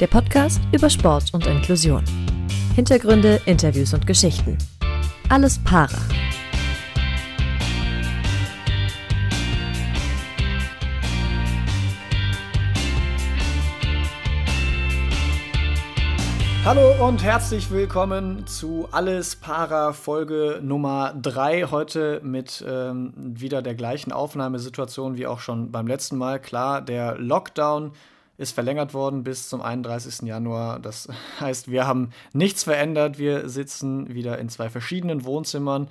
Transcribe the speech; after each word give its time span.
der 0.00 0.06
Podcast 0.06 0.60
über 0.70 0.88
Sport 0.88 1.34
und 1.34 1.44
Inklusion. 1.46 2.04
Hintergründe, 2.76 3.40
Interviews 3.46 3.92
und 3.94 4.06
Geschichten. 4.06 4.56
Alles 5.28 5.58
Para. 5.58 5.98
Hallo 16.64 17.04
und 17.04 17.24
herzlich 17.24 17.70
willkommen 17.70 18.46
zu 18.46 18.88
Alles 18.92 19.34
Para 19.34 19.92
Folge 19.92 20.60
Nummer 20.62 21.14
3. 21.20 21.64
Heute 21.70 22.20
mit 22.22 22.64
ähm, 22.68 23.14
wieder 23.16 23.62
der 23.62 23.74
gleichen 23.74 24.12
Aufnahmesituation 24.12 25.16
wie 25.16 25.26
auch 25.26 25.40
schon 25.40 25.72
beim 25.72 25.88
letzten 25.88 26.18
Mal. 26.18 26.38
Klar, 26.38 26.82
der 26.82 27.16
Lockdown 27.18 27.92
ist 28.38 28.52
verlängert 28.52 28.94
worden 28.94 29.24
bis 29.24 29.48
zum 29.48 29.60
31. 29.60 30.22
Januar. 30.22 30.78
Das 30.78 31.08
heißt, 31.40 31.70
wir 31.70 31.86
haben 31.86 32.10
nichts 32.32 32.64
verändert. 32.64 33.18
Wir 33.18 33.48
sitzen 33.48 34.14
wieder 34.14 34.38
in 34.38 34.48
zwei 34.48 34.70
verschiedenen 34.70 35.24
Wohnzimmern. 35.24 35.88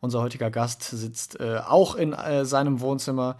Unser 0.00 0.22
heutiger 0.22 0.50
Gast 0.50 0.82
sitzt 0.82 1.38
äh, 1.40 1.58
auch 1.58 1.96
in 1.96 2.14
äh, 2.14 2.46
seinem 2.46 2.80
Wohnzimmer. 2.80 3.36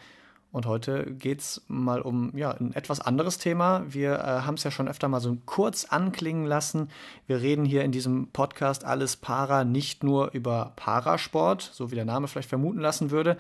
Und 0.53 0.67
heute 0.67 1.05
geht 1.13 1.41
es 1.41 1.63
mal 1.69 2.01
um 2.01 2.37
ja, 2.37 2.51
ein 2.51 2.75
etwas 2.75 3.01
anderes 3.01 3.39
Thema. 3.39 3.85
Wir 3.89 4.15
äh, 4.15 4.23
haben 4.43 4.55
es 4.55 4.65
ja 4.65 4.73
schon 4.73 4.89
öfter 4.89 5.07
mal 5.07 5.21
so 5.21 5.39
kurz 5.47 5.85
anklingen 5.85 6.45
lassen. 6.45 6.91
Wir 7.29 7.41
reden 7.41 7.65
hier 7.65 7.85
in 7.85 7.93
diesem 7.93 8.27
Podcast 8.33 8.85
Alles 8.85 9.17
Para 9.17 9.63
nicht 9.63 10.03
nur 10.03 10.33
über 10.33 10.73
Parasport, 10.75 11.63
so 11.63 11.93
wie 11.93 11.95
der 11.95 12.05
Name 12.05 12.27
vielleicht 12.27 12.49
vermuten 12.49 12.81
lassen 12.81 13.13
würde, 13.13 13.37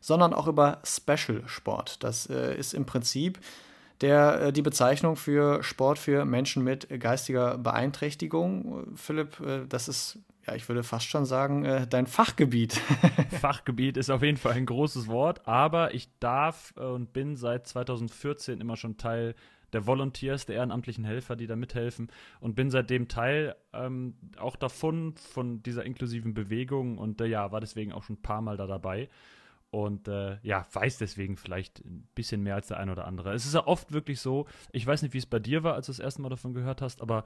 sondern 0.00 0.34
auch 0.34 0.46
über 0.46 0.80
Special 0.84 1.42
Sport. 1.46 2.04
Das 2.04 2.26
äh, 2.26 2.54
ist 2.54 2.74
im 2.74 2.84
Prinzip 2.84 3.40
der, 4.00 4.40
äh, 4.40 4.52
die 4.52 4.62
Bezeichnung 4.62 5.16
für 5.16 5.62
Sport 5.62 5.98
für 5.98 6.24
Menschen 6.24 6.64
mit 6.64 6.88
geistiger 7.00 7.58
Beeinträchtigung. 7.58 8.96
Philipp, 8.96 9.40
äh, 9.40 9.66
das 9.68 9.88
ist 9.88 10.18
ja, 10.46 10.56
ich 10.56 10.68
würde 10.68 10.82
fast 10.82 11.06
schon 11.06 11.24
sagen, 11.24 11.64
äh, 11.64 11.86
dein 11.86 12.06
Fachgebiet. 12.06 12.72
Fachgebiet 13.40 13.96
ist 13.96 14.10
auf 14.10 14.22
jeden 14.22 14.38
Fall 14.38 14.54
ein 14.54 14.66
großes 14.66 15.06
Wort, 15.06 15.46
aber 15.46 15.94
ich 15.94 16.08
darf 16.18 16.72
und 16.76 17.12
bin 17.12 17.36
seit 17.36 17.68
2014 17.68 18.60
immer 18.60 18.76
schon 18.76 18.96
Teil 18.96 19.36
der 19.72 19.86
Volunteers, 19.86 20.46
der 20.46 20.56
ehrenamtlichen 20.56 21.04
Helfer, 21.04 21.36
die 21.36 21.46
da 21.46 21.56
mithelfen 21.56 22.10
und 22.40 22.54
bin 22.54 22.70
seitdem 22.70 23.08
Teil 23.08 23.54
ähm, 23.72 24.14
auch 24.36 24.56
davon, 24.56 25.14
von 25.16 25.62
dieser 25.62 25.84
inklusiven 25.84 26.34
Bewegung 26.34 26.98
und 26.98 27.20
äh, 27.20 27.26
ja, 27.26 27.52
war 27.52 27.60
deswegen 27.60 27.92
auch 27.92 28.02
schon 28.02 28.16
ein 28.16 28.22
paar 28.22 28.42
Mal 28.42 28.56
da 28.56 28.66
dabei 28.66 29.08
und 29.72 30.06
äh, 30.06 30.36
ja, 30.42 30.66
weiß 30.70 30.98
deswegen 30.98 31.38
vielleicht 31.38 31.80
ein 31.80 32.06
bisschen 32.14 32.42
mehr 32.42 32.56
als 32.56 32.68
der 32.68 32.76
eine 32.76 32.92
oder 32.92 33.06
andere. 33.06 33.32
Es 33.32 33.46
ist 33.46 33.54
ja 33.54 33.66
oft 33.66 33.90
wirklich 33.92 34.20
so, 34.20 34.46
ich 34.70 34.86
weiß 34.86 35.00
nicht, 35.00 35.14
wie 35.14 35.18
es 35.18 35.24
bei 35.24 35.38
dir 35.38 35.62
war, 35.62 35.74
als 35.74 35.86
du 35.86 35.92
das 35.92 35.98
erste 35.98 36.20
Mal 36.20 36.28
davon 36.28 36.52
gehört 36.52 36.82
hast, 36.82 37.00
aber 37.00 37.24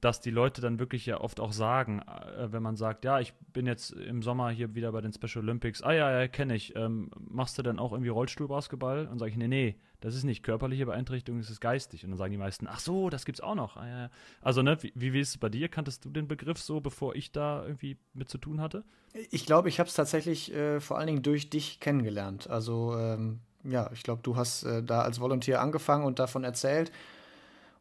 dass 0.00 0.20
die 0.20 0.30
Leute 0.30 0.60
dann 0.60 0.78
wirklich 0.78 1.06
ja 1.06 1.20
oft 1.20 1.40
auch 1.40 1.52
sagen, 1.52 2.00
äh, 2.00 2.52
wenn 2.52 2.62
man 2.62 2.76
sagt, 2.76 3.04
ja, 3.04 3.20
ich 3.20 3.32
bin 3.52 3.66
jetzt 3.66 3.92
im 3.92 4.22
Sommer 4.22 4.50
hier 4.50 4.74
wieder 4.74 4.92
bei 4.92 5.00
den 5.00 5.12
Special 5.12 5.44
Olympics, 5.44 5.82
ah 5.82 5.92
ja, 5.92 6.20
ja, 6.20 6.28
kenne 6.28 6.54
ich, 6.54 6.76
ähm, 6.76 7.10
machst 7.18 7.58
du 7.58 7.62
dann 7.62 7.78
auch 7.78 7.92
irgendwie 7.92 8.10
Rollstuhlbasketball? 8.10 9.06
Und 9.06 9.18
sage 9.18 9.30
ich, 9.30 9.36
nee, 9.36 9.48
nee, 9.48 9.76
das 10.00 10.14
ist 10.14 10.24
nicht 10.24 10.42
körperliche 10.42 10.84
Beeinträchtigung, 10.84 11.40
das 11.40 11.48
ist 11.48 11.60
geistig. 11.60 12.04
Und 12.04 12.10
dann 12.10 12.18
sagen 12.18 12.32
die 12.32 12.38
meisten, 12.38 12.66
ach 12.68 12.80
so, 12.80 13.08
das 13.08 13.24
gibt's 13.24 13.40
auch 13.40 13.54
noch. 13.54 13.76
Ah, 13.76 13.88
ja. 13.88 14.10
Also, 14.42 14.60
ne, 14.62 14.76
wie, 14.82 15.12
wie 15.12 15.20
ist 15.20 15.30
es 15.30 15.38
bei 15.38 15.48
dir? 15.48 15.68
Kanntest 15.68 16.04
du 16.04 16.10
den 16.10 16.28
Begriff 16.28 16.58
so, 16.58 16.80
bevor 16.80 17.14
ich 17.14 17.32
da 17.32 17.64
irgendwie 17.64 17.96
mit 18.12 18.28
zu 18.28 18.38
tun 18.38 18.60
hatte? 18.60 18.84
Ich 19.30 19.46
glaube, 19.46 19.68
ich 19.68 19.78
habe 19.78 19.88
es 19.88 19.94
tatsächlich 19.94 20.52
äh, 20.54 20.80
vor 20.80 20.98
allen 20.98 21.06
Dingen 21.06 21.22
durch 21.22 21.50
dich 21.50 21.80
kennengelernt. 21.80 22.50
Also, 22.50 22.96
ähm, 22.98 23.40
ja, 23.64 23.90
ich 23.92 24.02
glaube, 24.02 24.22
du 24.22 24.36
hast 24.36 24.64
äh, 24.64 24.82
da 24.82 25.02
als 25.02 25.20
Volontär 25.20 25.60
angefangen 25.60 26.04
und 26.04 26.18
davon 26.18 26.44
erzählt. 26.44 26.90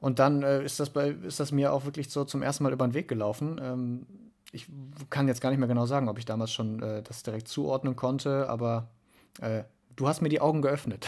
Und 0.02 0.20
dann 0.20 0.44
äh, 0.44 0.64
ist, 0.64 0.80
das 0.80 0.90
bei, 0.90 1.10
ist 1.10 1.40
das 1.40 1.52
mir 1.52 1.72
auch 1.72 1.86
wirklich 1.86 2.10
so 2.10 2.26
zum 2.26 2.42
ersten 2.42 2.64
Mal 2.64 2.74
über 2.74 2.86
den 2.88 2.94
Weg 2.94 3.08
gelaufen. 3.08 3.62
Ähm, 3.64 4.06
ich 4.52 4.68
kann 5.10 5.28
jetzt 5.28 5.40
gar 5.40 5.52
nicht 5.52 5.60
mehr 5.60 5.68
genau 5.68 5.86
sagen, 5.86 6.10
ob 6.10 6.18
ich 6.18 6.26
damals 6.26 6.52
schon 6.52 6.82
äh, 6.82 7.02
das 7.04 7.24
direkt 7.24 7.48
zuordnen 7.48 7.96
konnte, 7.96 8.50
aber 8.50 8.90
äh, 9.40 9.64
du 9.96 10.08
hast 10.08 10.22
mir 10.22 10.30
die 10.30 10.42
Augen 10.42 10.62
geöffnet. 10.62 11.08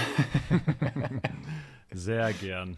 Sehr 1.91 2.31
gern. 2.33 2.77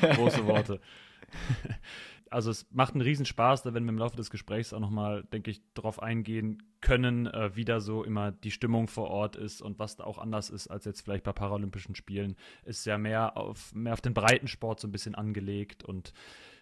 Große 0.00 0.44
Worte 0.44 0.80
also 2.30 2.50
es 2.50 2.66
macht 2.70 2.94
einen 2.94 3.02
Riesenspaß, 3.02 3.62
da 3.62 3.74
werden 3.74 3.84
wir 3.84 3.92
im 3.92 3.98
Laufe 3.98 4.16
des 4.16 4.30
Gesprächs 4.30 4.72
auch 4.72 4.80
nochmal, 4.80 5.24
denke 5.24 5.50
ich, 5.50 5.62
darauf 5.74 6.02
eingehen 6.02 6.62
können, 6.80 7.26
äh, 7.26 7.54
wie 7.56 7.64
da 7.64 7.80
so 7.80 8.04
immer 8.04 8.32
die 8.32 8.50
Stimmung 8.50 8.88
vor 8.88 9.08
Ort 9.08 9.36
ist 9.36 9.62
und 9.62 9.78
was 9.78 9.96
da 9.96 10.04
auch 10.04 10.18
anders 10.18 10.50
ist 10.50 10.68
als 10.68 10.84
jetzt 10.84 11.02
vielleicht 11.02 11.24
bei 11.24 11.32
Paralympischen 11.32 11.94
Spielen. 11.94 12.36
Ist 12.64 12.86
ja 12.86 12.98
mehr 12.98 13.36
auf, 13.36 13.74
mehr 13.74 13.92
auf 13.92 14.00
den 14.00 14.14
Breitensport 14.14 14.80
so 14.80 14.88
ein 14.88 14.92
bisschen 14.92 15.14
angelegt 15.14 15.84
und 15.84 16.12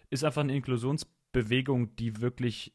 ist 0.09 0.23
einfach 0.23 0.41
eine 0.41 0.55
Inklusionsbewegung, 0.55 1.95
die 1.95 2.21
wirklich 2.21 2.73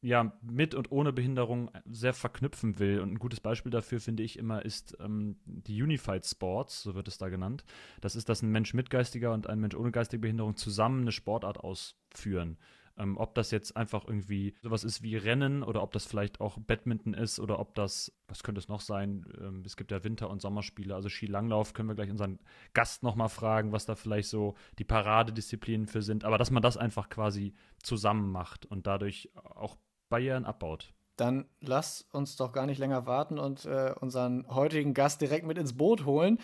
ja, 0.00 0.32
mit 0.42 0.74
und 0.74 0.92
ohne 0.92 1.12
Behinderung 1.12 1.70
sehr 1.84 2.14
verknüpfen 2.14 2.78
will. 2.78 3.00
Und 3.00 3.12
ein 3.12 3.18
gutes 3.18 3.40
Beispiel 3.40 3.70
dafür, 3.70 4.00
finde 4.00 4.22
ich 4.22 4.38
immer, 4.38 4.64
ist 4.64 4.96
ähm, 5.00 5.36
die 5.44 5.82
Unified 5.82 6.24
Sports, 6.24 6.82
so 6.82 6.94
wird 6.94 7.08
es 7.08 7.18
da 7.18 7.28
genannt. 7.28 7.64
Das 8.00 8.14
ist, 8.14 8.28
dass 8.28 8.42
ein 8.42 8.50
Mensch 8.50 8.74
mit 8.74 8.90
geistiger 8.90 9.32
und 9.32 9.48
ein 9.48 9.58
Mensch 9.58 9.74
ohne 9.74 9.90
geistige 9.90 10.20
Behinderung 10.20 10.56
zusammen 10.56 11.02
eine 11.02 11.12
Sportart 11.12 11.58
ausführen. 11.58 12.58
Ähm, 12.96 13.16
ob 13.16 13.34
das 13.34 13.50
jetzt 13.50 13.76
einfach 13.76 14.06
irgendwie 14.06 14.54
sowas 14.60 14.82
ist 14.82 15.02
wie 15.02 15.16
Rennen 15.16 15.62
oder 15.62 15.82
ob 15.82 15.92
das 15.92 16.04
vielleicht 16.04 16.40
auch 16.40 16.58
Badminton 16.58 17.14
ist 17.14 17.38
oder 17.38 17.60
ob 17.60 17.74
das, 17.74 18.12
was 18.26 18.42
könnte 18.42 18.58
es 18.60 18.68
noch 18.68 18.80
sein? 18.80 19.24
Ähm, 19.40 19.62
es 19.64 19.76
gibt 19.76 19.92
ja 19.92 20.02
Winter- 20.02 20.30
und 20.30 20.40
Sommerspiele, 20.40 20.94
also 20.94 21.08
Skilanglauf 21.08 21.74
können 21.74 21.88
wir 21.88 21.94
gleich 21.94 22.10
unseren 22.10 22.40
Gast 22.74 23.04
nochmal 23.04 23.28
fragen, 23.28 23.72
was 23.72 23.86
da 23.86 23.94
vielleicht 23.94 24.28
so 24.28 24.54
die 24.78 24.84
Paradedisziplinen 24.84 25.86
für 25.86 26.02
sind. 26.02 26.24
Aber 26.24 26.38
dass 26.38 26.50
man 26.50 26.62
das 26.62 26.76
einfach 26.76 27.08
quasi 27.08 27.54
zusammen 27.82 28.30
macht 28.32 28.66
und 28.66 28.86
dadurch 28.88 29.30
auch 29.34 29.76
Barrieren 30.08 30.44
abbaut. 30.44 30.92
Dann 31.16 31.46
lass 31.60 32.06
uns 32.12 32.36
doch 32.36 32.52
gar 32.52 32.66
nicht 32.66 32.78
länger 32.78 33.06
warten 33.06 33.38
und 33.38 33.64
äh, 33.64 33.92
unseren 34.00 34.46
heutigen 34.48 34.94
Gast 34.94 35.20
direkt 35.20 35.46
mit 35.46 35.58
ins 35.58 35.76
Boot 35.76 36.04
holen. 36.04 36.38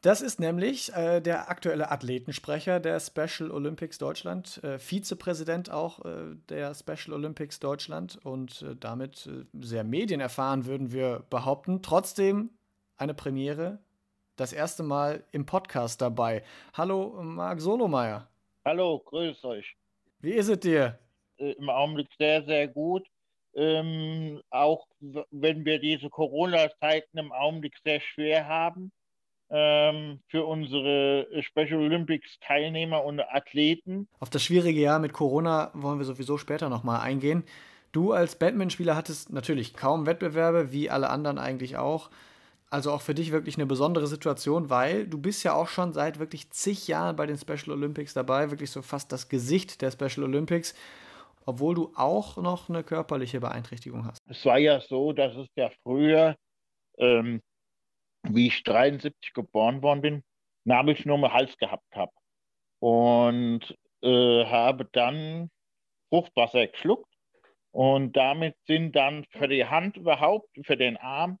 Das 0.00 0.22
ist 0.22 0.38
nämlich 0.38 0.92
äh, 0.94 1.20
der 1.20 1.50
aktuelle 1.50 1.90
Athletensprecher 1.90 2.78
der 2.78 3.00
Special 3.00 3.50
Olympics 3.50 3.98
Deutschland, 3.98 4.62
äh, 4.62 4.78
Vizepräsident 4.78 5.70
auch 5.70 6.04
äh, 6.04 6.36
der 6.48 6.72
Special 6.74 7.14
Olympics 7.14 7.58
Deutschland 7.58 8.16
und 8.24 8.62
äh, 8.62 8.76
damit 8.76 9.26
äh, 9.26 9.44
sehr 9.60 9.82
medienerfahren, 9.82 10.66
würden 10.66 10.92
wir 10.92 11.24
behaupten. 11.30 11.82
Trotzdem 11.82 12.50
eine 12.96 13.12
Premiere, 13.12 13.80
das 14.36 14.52
erste 14.52 14.84
Mal 14.84 15.24
im 15.32 15.46
Podcast 15.46 16.00
dabei. 16.00 16.44
Hallo, 16.74 17.20
Marc 17.20 17.60
Solomeyer. 17.60 18.28
Hallo, 18.64 19.00
grüß 19.00 19.44
euch. 19.44 19.76
Wie 20.20 20.32
ist 20.32 20.48
es 20.48 20.60
dir? 20.60 20.96
Äh, 21.38 21.52
im 21.52 21.70
Augenblick 21.70 22.08
sehr, 22.18 22.44
sehr 22.44 22.68
gut. 22.68 23.06
Ähm, 23.54 24.40
auch 24.50 24.86
wenn 25.30 25.64
wir 25.64 25.78
diese 25.78 26.10
Corona-Zeiten 26.10 27.18
im 27.18 27.32
Augenblick 27.32 27.74
sehr 27.82 28.00
schwer 28.00 28.46
haben 28.46 28.92
ähm, 29.50 30.20
für 30.28 30.44
unsere 30.44 31.26
Special 31.40 31.80
Olympics-Teilnehmer 31.80 33.04
und 33.04 33.20
Athleten. 33.20 34.08
Auf 34.20 34.30
das 34.30 34.42
schwierige 34.42 34.80
Jahr 34.80 34.98
mit 34.98 35.12
Corona 35.12 35.70
wollen 35.74 35.98
wir 35.98 36.04
sowieso 36.04 36.38
später 36.38 36.68
nochmal 36.68 37.00
eingehen. 37.00 37.44
Du 37.92 38.12
als 38.12 38.36
Badminton-Spieler 38.36 38.94
hattest 38.94 39.32
natürlich 39.32 39.74
kaum 39.74 40.06
Wettbewerbe, 40.06 40.72
wie 40.72 40.90
alle 40.90 41.08
anderen 41.08 41.38
eigentlich 41.38 41.76
auch. 41.78 42.10
Also 42.70 42.92
auch 42.92 43.00
für 43.00 43.14
dich 43.14 43.32
wirklich 43.32 43.56
eine 43.56 43.64
besondere 43.64 44.06
Situation, 44.06 44.68
weil 44.68 45.06
du 45.06 45.16
bist 45.16 45.42
ja 45.42 45.54
auch 45.54 45.68
schon 45.68 45.94
seit 45.94 46.18
wirklich 46.18 46.50
zig 46.50 46.86
Jahren 46.86 47.16
bei 47.16 47.24
den 47.24 47.38
Special 47.38 47.70
Olympics 47.70 48.12
dabei, 48.12 48.50
wirklich 48.50 48.70
so 48.70 48.82
fast 48.82 49.10
das 49.10 49.30
Gesicht 49.30 49.80
der 49.80 49.90
Special 49.90 50.24
Olympics 50.24 50.74
obwohl 51.48 51.74
du 51.74 51.92
auch 51.96 52.36
noch 52.36 52.68
eine 52.68 52.84
körperliche 52.84 53.40
Beeinträchtigung 53.40 54.04
hast. 54.04 54.20
Es 54.26 54.44
war 54.44 54.58
ja 54.58 54.80
so, 54.80 55.14
dass 55.14 55.34
es 55.34 55.48
ja 55.56 55.70
früher, 55.82 56.36
ähm, 56.98 57.40
wie 58.22 58.48
ich 58.48 58.62
73 58.64 59.32
geboren 59.32 59.80
worden 59.80 60.02
bin, 60.02 60.24
Nabelschnur 60.64 61.32
Hals 61.32 61.56
gehabt 61.56 61.96
habe. 61.96 62.12
Und 62.80 63.74
äh, 64.02 64.44
habe 64.44 64.90
dann 64.92 65.50
Fruchtwasser 66.10 66.66
geschluckt. 66.66 67.10
Und 67.70 68.14
damit 68.14 68.54
sind 68.66 68.94
dann 68.94 69.24
für 69.30 69.48
die 69.48 69.64
Hand 69.64 69.96
überhaupt, 69.96 70.50
für 70.64 70.76
den 70.76 70.98
Arm, 70.98 71.38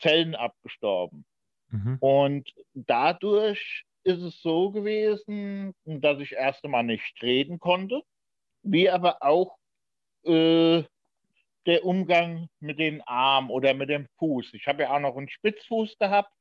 Zellen 0.00 0.34
abgestorben. 0.34 1.24
Mhm. 1.68 1.96
Und 2.00 2.52
dadurch 2.74 3.84
ist 4.04 4.20
es 4.20 4.42
so 4.42 4.70
gewesen, 4.70 5.74
dass 5.86 6.20
ich 6.20 6.32
erst 6.32 6.62
einmal 6.62 6.84
nicht 6.84 7.22
reden 7.22 7.58
konnte 7.58 8.02
wie 8.66 8.90
aber 8.90 9.22
auch 9.22 9.56
äh, 10.24 10.82
der 11.66 11.84
Umgang 11.84 12.48
mit 12.60 12.78
den 12.78 13.02
Armen 13.02 13.50
oder 13.50 13.74
mit 13.74 13.88
dem 13.88 14.06
Fuß. 14.18 14.54
Ich 14.54 14.66
habe 14.66 14.84
ja 14.84 14.94
auch 14.94 15.00
noch 15.00 15.16
einen 15.16 15.28
Spitzfuß 15.28 15.98
gehabt, 15.98 16.32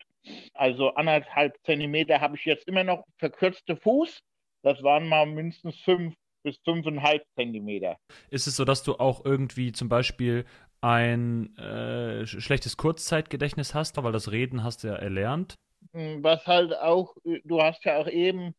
also 0.53 0.93
anderthalb 0.95 1.57
Zentimeter 1.65 2.21
habe 2.21 2.35
ich 2.35 2.45
jetzt 2.45 2.67
immer 2.67 2.83
noch 2.83 3.05
verkürzte 3.17 3.75
Fuß. 3.77 4.19
Das 4.63 4.81
waren 4.81 5.07
mal 5.07 5.25
mindestens 5.25 5.79
fünf 5.81 6.15
bis 6.43 6.57
fünfeinhalb 6.63 7.23
Zentimeter. 7.35 7.97
Ist 8.29 8.47
es 8.47 8.55
so, 8.55 8.65
dass 8.65 8.83
du 8.83 8.95
auch 8.95 9.25
irgendwie 9.25 9.71
zum 9.71 9.89
Beispiel 9.89 10.45
ein 10.81 11.55
äh, 11.57 12.25
schlechtes 12.25 12.77
Kurzzeitgedächtnis 12.77 13.73
hast, 13.73 14.01
weil 14.01 14.11
das 14.11 14.31
Reden 14.31 14.63
hast 14.63 14.83
du 14.83 14.89
ja 14.89 14.95
erlernt? 14.95 15.55
Hm, 15.93 16.23
was 16.23 16.45
halt 16.45 16.75
auch, 16.75 17.15
du 17.23 17.61
hast 17.61 17.83
ja 17.85 17.97
auch 17.97 18.07
eben 18.07 18.53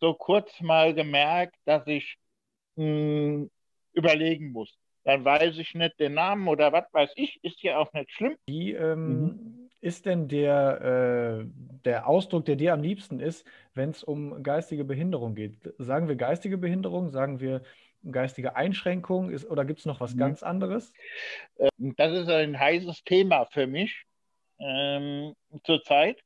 so 0.00 0.14
kurz 0.14 0.60
mal 0.60 0.94
gemerkt, 0.94 1.56
dass 1.64 1.86
ich 1.86 2.16
mh, 2.76 2.84
hm, 2.84 3.50
überlegen 3.92 4.52
muss. 4.52 4.76
Dann 5.04 5.24
weiß 5.24 5.58
ich 5.58 5.74
nicht 5.74 5.98
den 5.98 6.14
Namen 6.14 6.46
oder 6.46 6.72
was 6.72 6.84
weiß 6.92 7.10
ich, 7.16 7.42
ist 7.42 7.62
ja 7.62 7.78
auch 7.78 7.92
nicht 7.92 8.12
schlimm. 8.12 8.36
Wie 8.46 8.72
ähm, 8.72 9.22
mhm. 9.22 9.70
ist 9.80 10.06
denn 10.06 10.28
der, 10.28 11.40
äh, 11.42 11.44
der 11.84 12.06
Ausdruck, 12.06 12.44
der 12.44 12.56
dir 12.56 12.72
am 12.72 12.82
liebsten 12.82 13.18
ist, 13.18 13.46
wenn 13.74 13.90
es 13.90 14.04
um 14.04 14.42
geistige 14.42 14.84
Behinderung 14.84 15.34
geht? 15.34 15.56
Sagen 15.78 16.06
wir 16.06 16.14
geistige 16.14 16.56
Behinderung, 16.56 17.08
sagen 17.08 17.40
wir 17.40 17.62
geistige 18.10 18.56
Einschränkung 18.56 19.30
ist, 19.30 19.48
oder 19.48 19.64
gibt 19.64 19.80
es 19.80 19.86
noch 19.86 20.00
was 20.00 20.14
mhm. 20.14 20.18
ganz 20.18 20.42
anderes? 20.42 20.92
Ähm, 21.58 21.94
das 21.96 22.12
ist 22.12 22.28
ein 22.28 22.58
heißes 22.58 23.02
Thema 23.04 23.46
für 23.46 23.66
mich 23.66 24.04
ähm, 24.60 25.34
zurzeit, 25.64 26.20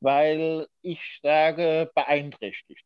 weil 0.00 0.66
ich 0.82 1.00
sage 1.22 1.90
beeinträchtigt. 1.94 2.84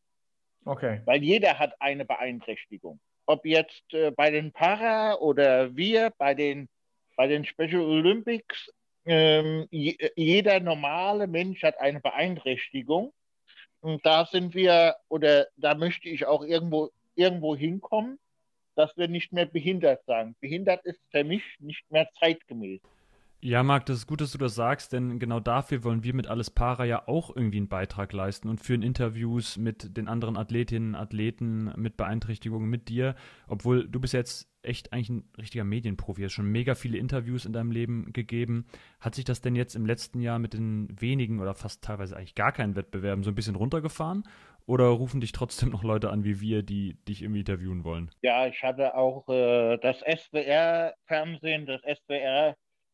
Okay. 0.69 1.01
Weil 1.05 1.23
jeder 1.23 1.57
hat 1.57 1.73
eine 1.81 2.05
Beeinträchtigung. 2.05 2.99
Ob 3.25 3.43
jetzt 3.43 3.91
äh, 3.91 4.11
bei 4.11 4.29
den 4.29 4.51
Para 4.51 5.15
oder 5.15 5.75
wir 5.75 6.11
bei 6.19 6.35
den, 6.35 6.69
bei 7.15 7.25
den 7.25 7.43
Special 7.43 7.81
Olympics, 7.81 8.71
ähm, 9.05 9.67
jeder 9.71 10.59
normale 10.59 11.25
Mensch 11.25 11.63
hat 11.63 11.79
eine 11.79 11.99
Beeinträchtigung. 11.99 13.11
Und 13.81 14.05
da 14.05 14.27
sind 14.27 14.53
wir, 14.53 14.95
oder 15.07 15.47
da 15.57 15.73
möchte 15.73 16.07
ich 16.07 16.27
auch 16.27 16.43
irgendwo 16.43 16.91
irgendwo 17.15 17.55
hinkommen, 17.55 18.19
dass 18.75 18.95
wir 18.95 19.07
nicht 19.07 19.33
mehr 19.33 19.47
behindert 19.47 20.05
sagen. 20.05 20.35
Behindert 20.39 20.85
ist 20.85 20.99
für 21.09 21.23
mich 21.23 21.43
nicht 21.57 21.89
mehr 21.89 22.07
zeitgemäß. 22.19 22.79
Ja, 23.41 23.63
Marc, 23.63 23.85
das 23.85 23.99
ist 23.99 24.07
gut, 24.07 24.19
dass 24.19 24.33
du 24.33 24.37
das 24.37 24.53
sagst, 24.53 24.91
denn 24.91 25.17
genau 25.17 25.39
dafür 25.39 25.85
wollen 25.85 26.03
wir 26.03 26.13
mit 26.13 26.27
Alles 26.27 26.49
Para 26.49 26.83
ja 26.83 27.07
auch 27.07 27.33
irgendwie 27.33 27.57
einen 27.57 27.69
Beitrag 27.69 28.11
leisten 28.11 28.49
und 28.49 28.59
führen 28.59 28.81
Interviews 28.81 29.55
mit 29.55 29.95
den 29.95 30.09
anderen 30.09 30.35
Athletinnen, 30.35 30.93
Athleten 30.93 31.71
mit 31.77 31.95
Beeinträchtigungen 31.95 32.69
mit 32.69 32.89
dir, 32.89 33.15
obwohl 33.47 33.87
du 33.87 34.01
bist 34.01 34.13
jetzt 34.13 34.49
echt 34.61 34.91
eigentlich 34.91 35.09
ein 35.09 35.29
richtiger 35.37 35.63
Medienprofi, 35.63 36.23
hast 36.23 36.33
schon 36.33 36.51
mega 36.51 36.75
viele 36.75 36.97
Interviews 36.97 37.45
in 37.45 37.53
deinem 37.53 37.71
Leben 37.71 38.11
gegeben. 38.11 38.65
Hat 38.99 39.15
sich 39.15 39.23
das 39.23 39.39
denn 39.39 39.55
jetzt 39.55 39.73
im 39.73 39.85
letzten 39.85 40.19
Jahr 40.19 40.37
mit 40.37 40.53
den 40.53 40.89
wenigen 40.99 41.39
oder 41.39 41.53
fast 41.53 41.81
teilweise 41.81 42.17
eigentlich 42.17 42.35
gar 42.35 42.51
keinen 42.51 42.75
Wettbewerben 42.75 43.23
so 43.23 43.31
ein 43.31 43.35
bisschen 43.35 43.55
runtergefahren? 43.55 44.23
Oder 44.65 44.85
rufen 44.87 45.21
dich 45.21 45.31
trotzdem 45.31 45.69
noch 45.69 45.83
Leute 45.83 46.09
an 46.09 46.25
wie 46.25 46.41
wir, 46.41 46.61
die 46.61 46.95
dich 47.05 47.21
irgendwie 47.21 47.39
interviewen 47.39 47.85
wollen? 47.85 48.11
Ja, 48.21 48.47
ich 48.47 48.61
hatte 48.61 48.95
auch 48.95 49.29
äh, 49.29 49.77
das 49.77 50.01
SWR-Fernsehen, 50.01 51.65
das 51.65 51.81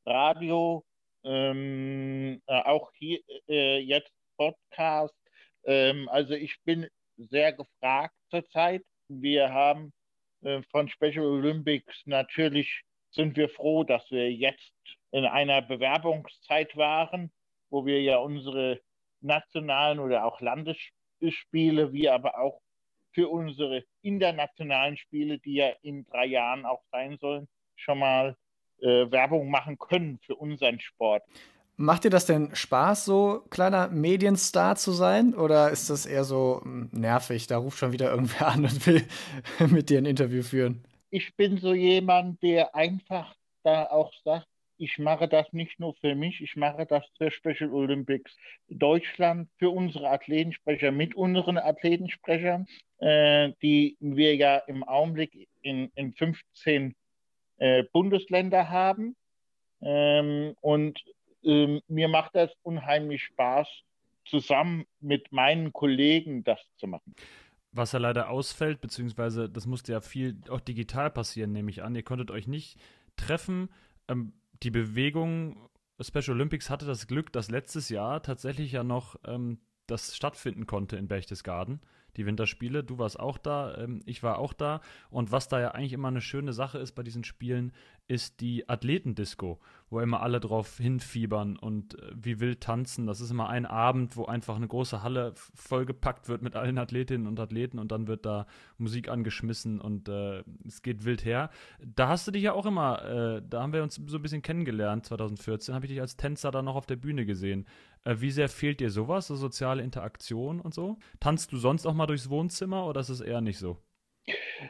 SWR-Radio, 0.05 0.85
ähm, 1.23 2.41
äh, 2.47 2.61
auch 2.61 2.91
hier 2.93 3.19
äh, 3.49 3.79
jetzt 3.79 4.11
Podcast. 4.37 5.15
Ähm, 5.65 6.07
also 6.09 6.33
ich 6.33 6.55
bin 6.63 6.87
sehr 7.17 7.53
gefragt 7.53 8.15
zurzeit. 8.29 8.83
Wir 9.07 9.51
haben 9.51 9.91
äh, 10.43 10.61
von 10.71 10.87
Special 10.87 11.25
Olympics 11.25 12.03
natürlich 12.05 12.83
sind 13.11 13.37
wir 13.37 13.49
froh, 13.49 13.83
dass 13.83 14.09
wir 14.11 14.31
jetzt 14.31 14.73
in 15.11 15.25
einer 15.25 15.61
Bewerbungszeit 15.61 16.75
waren, 16.75 17.31
wo 17.69 17.85
wir 17.85 18.01
ja 18.01 18.17
unsere 18.17 18.81
nationalen 19.21 19.99
oder 19.99 20.25
auch 20.25 20.41
Landesspiele 20.41 20.95
Spiele, 21.29 21.93
wie 21.93 22.09
aber 22.09 22.37
auch 22.37 22.61
für 23.13 23.29
unsere 23.29 23.85
internationalen 24.01 24.97
Spiele, 24.97 25.39
die 25.39 25.55
ja 25.55 25.69
in 25.81 26.05
drei 26.05 26.25
Jahren 26.25 26.65
auch 26.65 26.83
sein 26.91 27.17
sollen, 27.17 27.47
schon 27.77 27.99
mal 27.99 28.35
äh, 28.81 29.09
Werbung 29.11 29.49
machen 29.49 29.77
können 29.77 30.19
für 30.25 30.35
unseren 30.35 30.79
Sport. 30.79 31.23
Macht 31.77 32.05
dir 32.05 32.09
das 32.09 32.25
denn 32.25 32.55
Spaß, 32.55 33.03
so 33.03 33.43
kleiner 33.49 33.89
Medienstar 33.89 34.77
zu 34.77 34.91
sein? 34.91 35.33
Oder 35.33 35.71
ist 35.71 35.89
das 35.89 36.05
eher 36.05 36.23
so 36.23 36.61
hm, 36.63 36.89
nervig? 36.93 37.47
Da 37.47 37.57
ruft 37.57 37.77
schon 37.77 37.91
wieder 37.91 38.11
irgendwer 38.11 38.47
an 38.47 38.63
und 38.63 38.87
will 38.87 39.03
mit 39.71 39.89
dir 39.89 39.97
ein 39.97 40.05
Interview 40.05 40.41
führen. 40.41 40.83
Ich 41.09 41.35
bin 41.35 41.57
so 41.57 41.73
jemand, 41.73 42.41
der 42.41 42.75
einfach 42.75 43.35
da 43.63 43.85
auch 43.85 44.13
sagt, 44.23 44.47
ich 44.77 44.97
mache 44.99 45.27
das 45.27 45.51
nicht 45.53 45.79
nur 45.79 45.95
für 45.95 46.15
mich, 46.15 46.41
ich 46.41 46.55
mache 46.55 46.85
das 46.85 47.03
für 47.17 47.31
Special 47.31 47.71
Olympics 47.71 48.35
Deutschland, 48.67 49.49
für 49.57 49.69
unsere 49.69 50.09
Athletensprecher, 50.09 50.91
mit 50.91 51.15
unseren 51.15 51.57
Athletensprechern, 51.57 52.67
äh, 52.99 53.51
die 53.61 53.95
wir 53.99 54.35
ja 54.35 54.57
im 54.67 54.83
Augenblick 54.83 55.47
in, 55.61 55.91
in 55.95 56.13
15 56.13 56.95
äh, 57.57 57.83
Bundesländer 57.91 58.69
haben. 58.69 59.15
Ähm, 59.81 60.55
und 60.61 60.99
ähm, 61.43 61.81
mir 61.87 62.07
macht 62.07 62.35
das 62.35 62.51
unheimlich 62.63 63.23
Spaß, 63.23 63.67
zusammen 64.25 64.85
mit 64.99 65.31
meinen 65.31 65.73
Kollegen 65.73 66.43
das 66.43 66.59
zu 66.77 66.87
machen. 66.87 67.15
Was 67.71 67.91
ja 67.91 67.99
leider 67.99 68.29
ausfällt, 68.29 68.81
beziehungsweise 68.81 69.49
das 69.49 69.65
musste 69.65 69.91
ja 69.91 70.01
viel 70.01 70.37
auch 70.49 70.61
digital 70.61 71.11
passieren, 71.11 71.51
nehme 71.51 71.69
ich 71.69 71.83
an. 71.83 71.93
Ihr 71.93 72.03
konntet 72.03 72.31
euch 72.31 72.47
nicht 72.47 72.79
treffen. 73.17 73.69
Ähm, 74.07 74.33
die 74.63 74.71
Bewegung 74.71 75.69
Special 76.01 76.35
Olympics 76.35 76.69
hatte 76.69 76.85
das 76.85 77.07
Glück, 77.07 77.31
dass 77.31 77.49
letztes 77.49 77.89
Jahr 77.89 78.21
tatsächlich 78.21 78.71
ja 78.71 78.83
noch 78.83 79.15
ähm, 79.25 79.59
das 79.87 80.15
stattfinden 80.15 80.65
konnte 80.65 80.97
in 80.97 81.07
Berchtesgaden 81.07 81.79
die 82.17 82.25
Winterspiele. 82.25 82.83
Du 82.83 82.97
warst 82.97 83.19
auch 83.19 83.37
da, 83.37 83.77
ähm, 83.77 84.01
ich 84.05 84.23
war 84.23 84.39
auch 84.39 84.53
da. 84.53 84.81
Und 85.09 85.31
was 85.31 85.47
da 85.47 85.59
ja 85.59 85.71
eigentlich 85.71 85.93
immer 85.93 86.07
eine 86.07 86.21
schöne 86.21 86.53
Sache 86.53 86.79
ist 86.79 86.93
bei 86.93 87.03
diesen 87.03 87.23
Spielen, 87.23 87.73
ist 88.07 88.39
die 88.41 88.69
Athletendisco, 88.69 89.59
wo 89.95 90.01
immer 90.01 90.21
alle 90.21 90.41
drauf 90.41 90.77
hinfiebern 90.77 91.57
und 91.57 91.97
äh, 91.97 92.11
wie 92.13 92.41
wild 92.41 92.61
tanzen. 92.61 93.07
Das 93.07 93.21
ist 93.21 93.31
immer 93.31 93.47
ein 93.47 93.65
Abend, 93.65 94.17
wo 94.17 94.25
einfach 94.25 94.57
eine 94.57 94.67
große 94.67 95.01
Halle 95.01 95.33
vollgepackt 95.35 96.27
wird 96.27 96.41
mit 96.41 96.55
allen 96.55 96.77
Athletinnen 96.77 97.27
und 97.27 97.39
Athleten 97.39 97.79
und 97.79 97.91
dann 97.93 98.07
wird 98.07 98.25
da 98.25 98.45
Musik 98.77 99.07
angeschmissen 99.07 99.79
und 99.79 100.09
äh, 100.09 100.43
es 100.67 100.81
geht 100.81 101.05
wild 101.05 101.23
her. 101.23 101.49
Da 101.79 102.09
hast 102.09 102.27
du 102.27 102.31
dich 102.31 102.43
ja 102.43 102.51
auch 102.51 102.65
immer, 102.65 103.37
äh, 103.37 103.41
da 103.49 103.61
haben 103.61 103.71
wir 103.71 103.83
uns 103.83 103.95
so 103.95 104.17
ein 104.17 104.21
bisschen 104.21 104.41
kennengelernt, 104.41 105.05
2014, 105.05 105.73
habe 105.73 105.85
ich 105.85 105.91
dich 105.91 106.01
als 106.01 106.17
Tänzer 106.17 106.51
da 106.51 106.61
noch 106.61 106.75
auf 106.75 106.85
der 106.85 106.97
Bühne 106.97 107.25
gesehen. 107.25 107.65
Äh, 108.03 108.15
wie 108.19 108.31
sehr 108.31 108.49
fehlt 108.49 108.81
dir 108.81 108.89
sowas, 108.89 109.27
so 109.27 109.35
soziale 109.35 109.81
Interaktion 109.81 110.59
und 110.59 110.73
so? 110.73 110.99
Tanzt 111.21 111.53
du 111.53 111.57
sonst 111.57 111.85
auch 111.85 111.93
mal 111.93 112.05
durchs 112.05 112.29
Wohnzimmer 112.29 112.85
oder 112.85 112.99
ist 112.99 113.09
es 113.09 113.21
eher 113.21 113.39
nicht 113.39 113.59
so? 113.59 113.77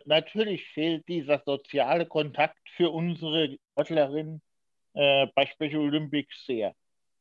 Natürlich 0.06 0.68
fehlt 0.70 1.08
dieser 1.08 1.42
soziale 1.46 2.06
Kontakt 2.06 2.60
für 2.76 2.92
unsere 2.92 3.58
Sportlerinnen 3.72 4.42
äh, 4.96 5.28
bei 5.36 5.46
Special 5.46 5.82
Olympics 5.82 6.46
sehr, 6.46 6.74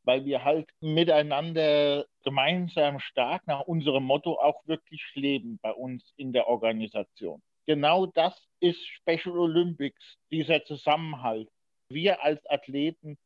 weil 0.05 0.25
wir 0.25 0.45
halt 0.45 0.69
miteinander 0.81 2.07
gemeinsam 2.23 3.01
stark 3.01 3.47
nach 3.47 3.61
unserem 3.61 4.05
Motto 4.05 4.41
auch 4.41 4.67
wirklich 4.67 5.03
leben 5.15 5.59
bei 5.61 5.73
uns 5.73 6.13
in 6.17 6.33
der 6.33 6.49
Organisation. 6.49 7.43
Genau 7.67 8.07
das 8.07 8.35
ist 8.61 8.79
Special 8.87 9.39
Olympics, 9.39 10.03
dieser 10.31 10.65
Zusammenhalt. 10.65 11.49
Wir 11.89 12.23
als 12.23 12.45
Athleten 12.49 13.19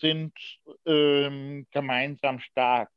sind 0.00 0.32
ähm, 0.86 1.66
gemeinsam 1.70 2.40
stark. 2.40 2.90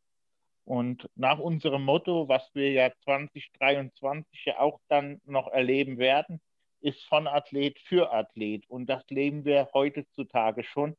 Und 0.65 1.09
nach 1.15 1.39
unserem 1.39 1.83
Motto, 1.83 2.27
was 2.29 2.49
wir 2.53 2.71
ja 2.71 2.91
2023 3.03 4.45
ja 4.45 4.59
auch 4.59 4.79
dann 4.87 5.21
noch 5.25 5.47
erleben 5.47 5.97
werden, 5.97 6.41
ist 6.83 7.03
von 7.05 7.27
Athlet 7.27 7.79
für 7.79 8.11
Athlet. 8.11 8.69
Und 8.69 8.87
das 8.87 9.03
leben 9.09 9.45
wir 9.45 9.69
heutzutage 9.73 10.63
schon. 10.63 10.95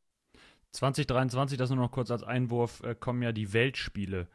2023, 0.73 1.57
das 1.57 1.71
nur 1.71 1.79
noch 1.79 1.93
kurz 1.93 2.11
als 2.11 2.25
Einwurf, 2.25 2.83
äh, 2.83 2.95
kommen 2.95 3.23
ja 3.23 3.33
die 3.33 3.53
Weltspiele 3.53 4.27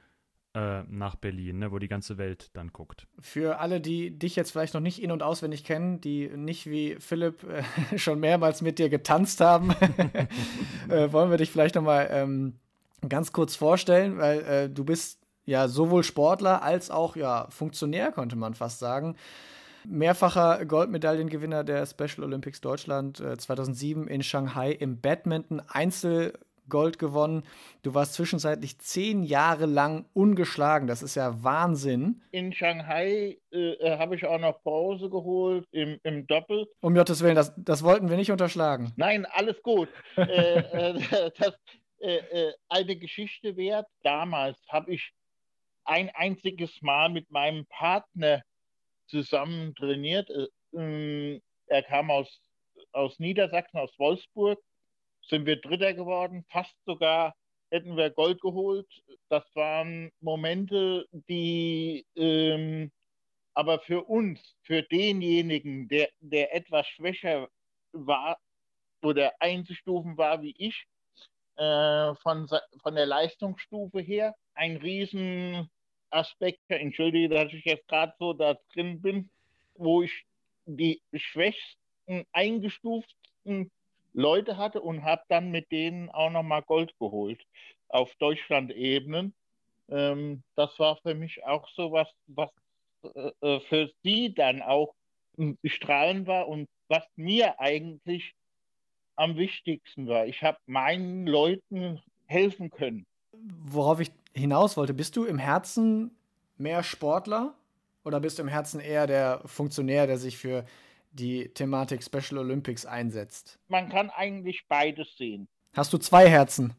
äh, 0.56 0.84
nach 0.84 1.16
Berlin, 1.16 1.60
ne, 1.60 1.72
wo 1.72 1.80
die 1.80 1.88
ganze 1.88 2.18
Welt 2.18 2.50
dann 2.54 2.74
guckt. 2.74 3.08
Für 3.20 3.60
alle, 3.60 3.82
die 3.82 4.18
dich 4.18 4.36
jetzt 4.36 4.52
vielleicht 4.52 4.74
noch 4.74 4.82
nicht 4.82 5.02
in- 5.02 5.12
und 5.12 5.22
auswendig 5.22 5.64
kennen, 5.64 6.02
die 6.02 6.28
nicht 6.30 6.70
wie 6.70 6.96
Philipp 7.00 7.44
äh, 7.44 7.64
schon 7.98 8.20
mehrmals 8.20 8.62
mit 8.62 8.80
dir 8.80 8.90
getanzt 8.90 9.42
haben, 9.42 9.72
äh, 10.90 11.12
wollen 11.12 11.30
wir 11.30 11.38
dich 11.38 11.52
vielleicht 11.52 11.76
noch 11.76 11.84
mal 11.84 12.08
ähm, 12.10 12.56
ganz 13.08 13.32
kurz 13.32 13.56
vorstellen, 13.56 14.18
weil 14.18 14.40
äh, 14.42 14.70
du 14.70 14.86
bist 14.86 15.20
ja 15.46 15.68
sowohl 15.68 16.04
Sportler 16.04 16.64
als 16.64 16.90
auch 16.90 17.16
ja 17.16 17.48
Funktionär, 17.50 18.12
konnte 18.12 18.36
man 18.36 18.54
fast 18.54 18.80
sagen. 18.80 19.16
Mehrfacher 19.90 20.66
Goldmedaillengewinner 20.66 21.64
der 21.64 21.86
Special 21.86 22.24
Olympics 22.24 22.62
Deutschland 22.62 23.18
2007 23.18 24.08
äh, 24.08 24.14
in 24.14 24.24
Shanghai 24.24 24.72
im 24.72 25.02
Badminton 25.02 25.62
Einzel 25.68 26.34
Gold 26.70 27.00
gewonnen. 27.00 27.44
Du 27.82 27.94
warst 27.94 28.14
zwischenzeitlich 28.14 28.78
zehn 28.80 29.24
Jahre 29.24 29.66
lang 29.66 30.06
ungeschlagen. 30.14 30.88
Das 30.88 31.02
ist 31.02 31.16
ja 31.16 31.44
Wahnsinn. 31.44 32.22
In 32.32 32.54
Shanghai 32.54 33.40
äh, 33.52 33.72
äh 33.74 33.98
habe 33.98 34.16
ich 34.16 34.26
auch 34.26 34.40
noch 34.40 34.62
Pause 34.64 35.10
geholt 35.10 35.68
im, 35.72 36.00
im 36.04 36.28
Doppel. 36.28 36.68
Um 36.80 36.94
Gottes 36.94 37.22
Willen, 37.22 37.36
das, 37.36 37.54
das 37.58 37.84
wollten 37.84 38.10
wir 38.10 38.18
nicht 38.18 38.32
unterschlagen. 38.32 38.94
Nein, 38.96 39.26
alles 39.26 39.62
gut. 39.64 39.90
äh, 40.16 40.60
äh, 40.60 41.32
das 41.38 41.56
äh, 42.00 42.52
eine 42.70 42.96
Geschichte 42.96 43.58
wert. 43.58 43.88
Damals 44.04 44.58
habe 44.70 44.94
ich 44.94 45.12
ein 45.84 46.12
einziges 46.14 46.82
Mal 46.82 47.10
mit 47.10 47.32
meinem 47.32 47.66
Partner 47.66 48.44
zusammen 49.10 49.76
trainiert. 49.76 50.30
Ähm, 50.74 51.42
er 51.68 51.84
kam 51.84 52.12
aus, 52.12 52.42
aus 52.92 53.20
Niedersachsen, 53.20 53.80
aus 53.80 53.92
Wolfsburg 53.98 54.60
sind 55.28 55.46
wir 55.46 55.58
Dritter 55.62 55.94
geworden, 55.94 56.46
fast 56.50 56.76
sogar 56.86 57.36
hätten 57.72 57.96
wir 57.98 58.10
Gold 58.10 58.42
geholt. 58.42 58.88
Das 59.30 59.44
waren 59.54 60.12
Momente, 60.22 61.06
die 61.12 62.06
ähm, 62.16 62.92
aber 63.54 63.80
für 63.80 64.04
uns, 64.04 64.40
für 64.64 64.84
denjenigen, 64.84 65.88
der, 65.90 66.10
der 66.20 66.56
etwas 66.56 66.88
schwächer 66.88 67.50
war 67.92 68.40
oder 69.02 69.34
einzustufen 69.40 70.18
war 70.18 70.42
wie 70.42 70.56
ich, 70.58 70.86
äh, 71.58 72.16
von, 72.16 72.48
von 72.82 72.96
der 72.96 73.06
Leistungsstufe 73.06 74.00
her, 74.00 74.34
ein 74.54 74.78
Riesenaspekt, 76.12 76.60
entschuldige, 76.70 77.30
dass 77.30 77.54
ich 77.54 77.66
jetzt 77.66 77.88
gerade 77.88 78.14
so 78.20 78.34
da 78.34 78.58
drin 78.74 79.02
bin, 79.02 79.30
wo 79.76 80.04
ich 80.04 80.26
die 80.66 81.02
schwächsten, 81.14 82.26
eingestuften 82.32 83.72
Leute 84.14 84.58
hatte 84.58 84.82
und 84.82 85.04
habe 85.04 85.24
dann 85.30 85.52
mit 85.52 85.72
denen 85.72 86.10
auch 86.10 86.32
nochmal 86.32 86.64
Gold 86.64 86.98
geholt 87.00 87.42
auf 87.88 88.14
Deutschland-Ebenen. 88.16 89.34
Ähm, 89.90 90.44
das 90.56 90.78
war 90.80 90.98
für 90.98 91.16
mich 91.16 91.44
auch 91.46 91.68
so 91.70 91.92
was, 91.92 92.08
was 92.28 92.50
äh, 93.04 93.32
äh 93.42 93.60
für 93.62 93.92
sie 94.04 94.34
dann 94.34 94.62
auch 94.62 94.94
strahlend 95.64 96.28
war 96.28 96.48
und 96.48 96.68
was 96.88 97.06
mir 97.16 97.60
eigentlich 97.60 98.34
am 99.16 99.38
wichtigsten 99.38 100.08
war. 100.08 100.26
Ich 100.26 100.42
habe 100.44 100.58
meinen 100.66 101.28
Leuten 101.28 102.02
helfen 102.26 102.70
können. 102.70 103.06
Worauf 103.66 104.00
ich 104.00 104.12
hinaus 104.34 104.78
wollte, 104.78 104.94
bist 104.94 105.16
du 105.16 105.26
im 105.26 105.38
Herzen 105.38 106.12
mehr 106.58 106.84
Sportler 106.84 107.54
oder 108.04 108.20
bist 108.20 108.38
du 108.38 108.44
im 108.44 108.48
Herzen 108.48 108.80
eher 108.80 109.08
der 109.08 109.42
Funktionär, 109.46 110.08
der 110.08 110.18
sich 110.18 110.38
für 110.38 110.66
die 111.12 111.50
Thematik 111.54 112.04
Special 112.04 112.40
Olympics 112.40 112.86
einsetzt? 112.86 113.60
Man 113.68 113.90
kann 113.90 114.10
eigentlich 114.10 114.66
beides 114.68 115.16
sehen. 115.18 115.48
Hast 115.74 115.94
du 115.94 115.98
zwei 115.98 116.30
Herzen? 116.30 116.74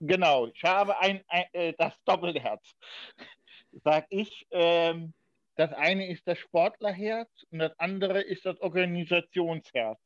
Genau, 0.00 0.46
ich 0.46 0.64
habe 0.64 0.98
ein, 0.98 1.20
ein 1.28 1.44
äh, 1.52 1.74
das 1.76 1.92
Doppelherz. 2.04 2.62
Sag 3.84 4.06
ich, 4.08 4.46
ähm, 4.50 5.12
das 5.56 5.72
eine 5.74 6.10
ist 6.10 6.26
das 6.26 6.38
Sportlerherz 6.38 7.28
und 7.50 7.58
das 7.58 7.78
andere 7.78 8.22
ist 8.22 8.46
das 8.46 8.58
Organisationsherz. 8.60 9.98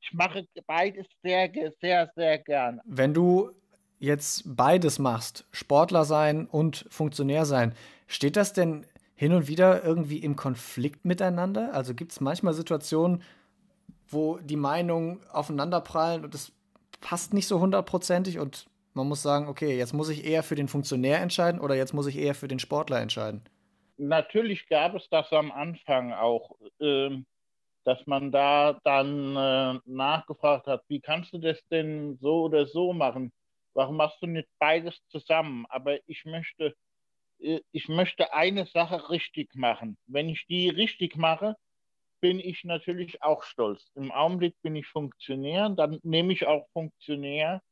Ich 0.00 0.12
mache 0.12 0.46
beides 0.66 1.06
sehr, 1.22 1.50
sehr, 1.80 2.10
sehr 2.14 2.38
gern. 2.38 2.80
Wenn 2.84 3.12
du 3.12 3.50
jetzt 3.98 4.42
beides 4.46 4.98
machst, 4.98 5.46
Sportler 5.52 6.04
sein 6.04 6.46
und 6.46 6.86
Funktionär 6.90 7.46
sein, 7.46 7.74
steht 8.06 8.36
das 8.36 8.52
denn 8.52 8.86
hin 9.14 9.32
und 9.32 9.48
wieder 9.48 9.82
irgendwie 9.82 10.18
im 10.18 10.36
Konflikt 10.36 11.04
miteinander? 11.04 11.72
Also 11.72 11.94
gibt 11.94 12.12
es 12.12 12.20
manchmal 12.20 12.54
Situationen, 12.54 13.22
wo 14.08 14.38
die 14.38 14.56
Meinungen 14.56 15.20
aufeinanderprallen 15.32 16.24
und 16.24 16.34
es 16.34 16.52
passt 17.00 17.34
nicht 17.34 17.46
so 17.46 17.60
hundertprozentig 17.60 18.38
und 18.38 18.66
man 18.94 19.08
muss 19.08 19.22
sagen, 19.22 19.48
okay, 19.48 19.76
jetzt 19.76 19.92
muss 19.92 20.08
ich 20.08 20.24
eher 20.24 20.42
für 20.42 20.54
den 20.54 20.68
Funktionär 20.68 21.20
entscheiden 21.20 21.60
oder 21.60 21.74
jetzt 21.74 21.92
muss 21.92 22.06
ich 22.06 22.16
eher 22.16 22.34
für 22.34 22.48
den 22.48 22.58
Sportler 22.58 23.00
entscheiden? 23.00 23.42
Natürlich 23.98 24.68
gab 24.68 24.94
es 24.94 25.08
das 25.10 25.32
am 25.32 25.50
Anfang 25.50 26.12
auch, 26.12 26.56
äh, 26.80 27.10
dass 27.84 28.06
man 28.06 28.32
da 28.32 28.78
dann 28.84 29.36
äh, 29.36 29.80
nachgefragt 29.84 30.66
hat, 30.66 30.82
wie 30.88 31.00
kannst 31.00 31.32
du 31.32 31.38
das 31.38 31.58
denn 31.70 32.18
so 32.20 32.44
oder 32.44 32.66
so 32.66 32.92
machen? 32.92 33.32
Warum 33.76 33.96
machst 33.96 34.22
du 34.22 34.26
nicht 34.26 34.48
beides 34.58 34.98
zusammen? 35.08 35.66
Aber 35.68 35.98
ich 36.08 36.24
möchte 36.24 36.74
äh, 37.40 37.60
ich 37.72 37.88
möchte 37.88 38.32
eine 38.32 38.66
Sache 38.66 39.10
richtig 39.10 39.54
machen. 39.54 39.98
Wenn 40.06 40.28
ich 40.28 40.46
die 40.46 40.68
richtig 40.70 41.16
mache, 41.16 41.56
bin 42.20 42.40
ich 42.40 42.64
natürlich 42.64 43.22
auch 43.22 43.42
stolz. 43.42 43.90
Im 43.94 44.10
Augenblick 44.10 44.54
bin 44.62 44.76
ich 44.76 44.86
Funktionär, 44.86 45.68
dann 45.70 46.00
nehme 46.02 46.32
ich 46.32 46.46
auch 46.46 46.66
Funktionär. 46.72 47.62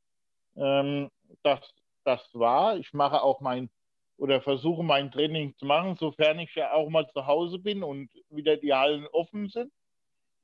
Ähm, 0.56 1.10
das, 1.42 1.60
das 2.04 2.20
war. 2.34 2.76
Ich 2.76 2.92
mache 2.92 3.22
auch 3.22 3.40
mein 3.40 3.70
oder 4.16 4.40
versuche 4.40 4.84
mein 4.84 5.10
Training 5.10 5.56
zu 5.56 5.66
machen, 5.66 5.96
sofern 5.96 6.38
ich 6.38 6.54
ja 6.54 6.72
auch 6.72 6.88
mal 6.88 7.08
zu 7.10 7.26
Hause 7.26 7.58
bin 7.58 7.82
und 7.82 8.10
wieder 8.28 8.56
die 8.56 8.72
Hallen 8.72 9.06
offen 9.08 9.48
sind. 9.48 9.72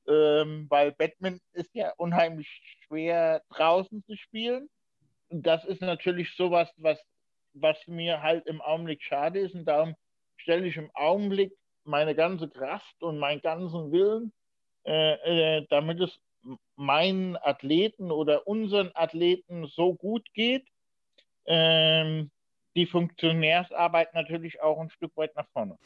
Ähm, 0.09 0.67
weil 0.71 0.93
Batman 0.93 1.39
ist 1.53 1.71
ja 1.75 1.93
unheimlich 1.99 2.49
schwer 2.87 3.43
draußen 3.51 4.03
zu 4.05 4.17
spielen. 4.17 4.69
Das 5.31 5.65
ist 5.65 5.81
natürlich 5.81 6.35
sowas, 6.37 6.69
was 6.77 6.99
was 7.55 7.77
mir 7.87 8.23
halt 8.23 8.47
im 8.47 8.61
Augenblick 8.61 9.03
schade 9.03 9.41
ist. 9.41 9.55
Und 9.55 9.65
darum 9.65 9.95
stelle 10.37 10.67
ich 10.67 10.77
im 10.77 10.91
Augenblick 10.95 11.53
meine 11.85 12.15
ganze 12.15 12.49
Kraft 12.49 13.03
und 13.03 13.19
meinen 13.19 13.41
ganzen 13.41 13.93
Willen, 13.93 14.33
äh, 14.85 15.59
äh, 15.59 15.67
damit 15.71 16.01
es 16.01 16.19
meinen 16.77 17.37
Athleten 17.37 18.11
oder 18.11 18.47
unseren 18.47 18.91
Athleten 18.95 19.67
so 19.67 19.95
gut 19.95 20.27
geht, 20.33 20.67
äh, 21.45 22.25
die 22.77 22.87
Funktionärsarbeit 22.87 24.15
natürlich 24.15 24.63
auch 24.63 24.81
ein 24.81 24.91
Stück 24.91 25.17
weit 25.17 25.35
nach 25.37 25.49
vorne. 25.53 25.77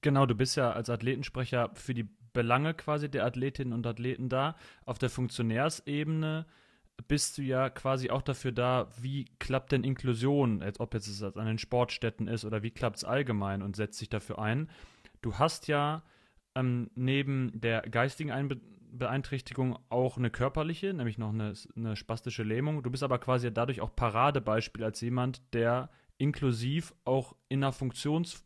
Genau, 0.00 0.26
du 0.26 0.34
bist 0.34 0.56
ja 0.56 0.72
als 0.72 0.90
Athletensprecher 0.90 1.70
für 1.74 1.94
die 1.94 2.08
Belange 2.32 2.74
quasi 2.74 3.08
der 3.10 3.24
Athletinnen 3.24 3.72
und 3.72 3.86
Athleten 3.86 4.28
da. 4.28 4.56
Auf 4.84 4.98
der 4.98 5.10
Funktionärsebene 5.10 6.46
bist 7.08 7.38
du 7.38 7.42
ja 7.42 7.70
quasi 7.70 8.10
auch 8.10 8.22
dafür 8.22 8.52
da, 8.52 8.88
wie 9.00 9.26
klappt 9.38 9.72
denn 9.72 9.84
Inklusion, 9.84 10.62
als 10.62 10.80
ob 10.80 10.94
jetzt 10.94 11.08
es 11.08 11.22
an 11.22 11.46
den 11.46 11.58
Sportstätten 11.58 12.28
ist 12.28 12.44
oder 12.44 12.62
wie 12.62 12.70
klappt 12.70 12.98
es 12.98 13.04
allgemein 13.04 13.62
und 13.62 13.76
setzt 13.76 13.98
sich 13.98 14.08
dafür 14.08 14.38
ein. 14.38 14.70
Du 15.20 15.38
hast 15.38 15.68
ja 15.68 16.02
ähm, 16.54 16.90
neben 16.94 17.50
der 17.54 17.82
geistigen 17.82 18.30
Einbe 18.30 18.60
Beeinträchtigung 18.98 19.76
auch 19.88 20.16
eine 20.16 20.30
körperliche, 20.30 20.94
nämlich 20.94 21.18
noch 21.18 21.30
eine, 21.30 21.54
eine 21.76 21.96
spastische 21.96 22.44
Lähmung. 22.44 22.82
Du 22.82 22.90
bist 22.90 23.02
aber 23.02 23.18
quasi 23.18 23.52
dadurch 23.52 23.80
auch 23.80 23.94
Paradebeispiel 23.94 24.84
als 24.84 25.00
jemand, 25.00 25.42
der 25.52 25.90
inklusiv 26.16 26.94
auch 27.04 27.34
in 27.48 27.64
einer 27.64 27.72
Funktions 27.72 28.44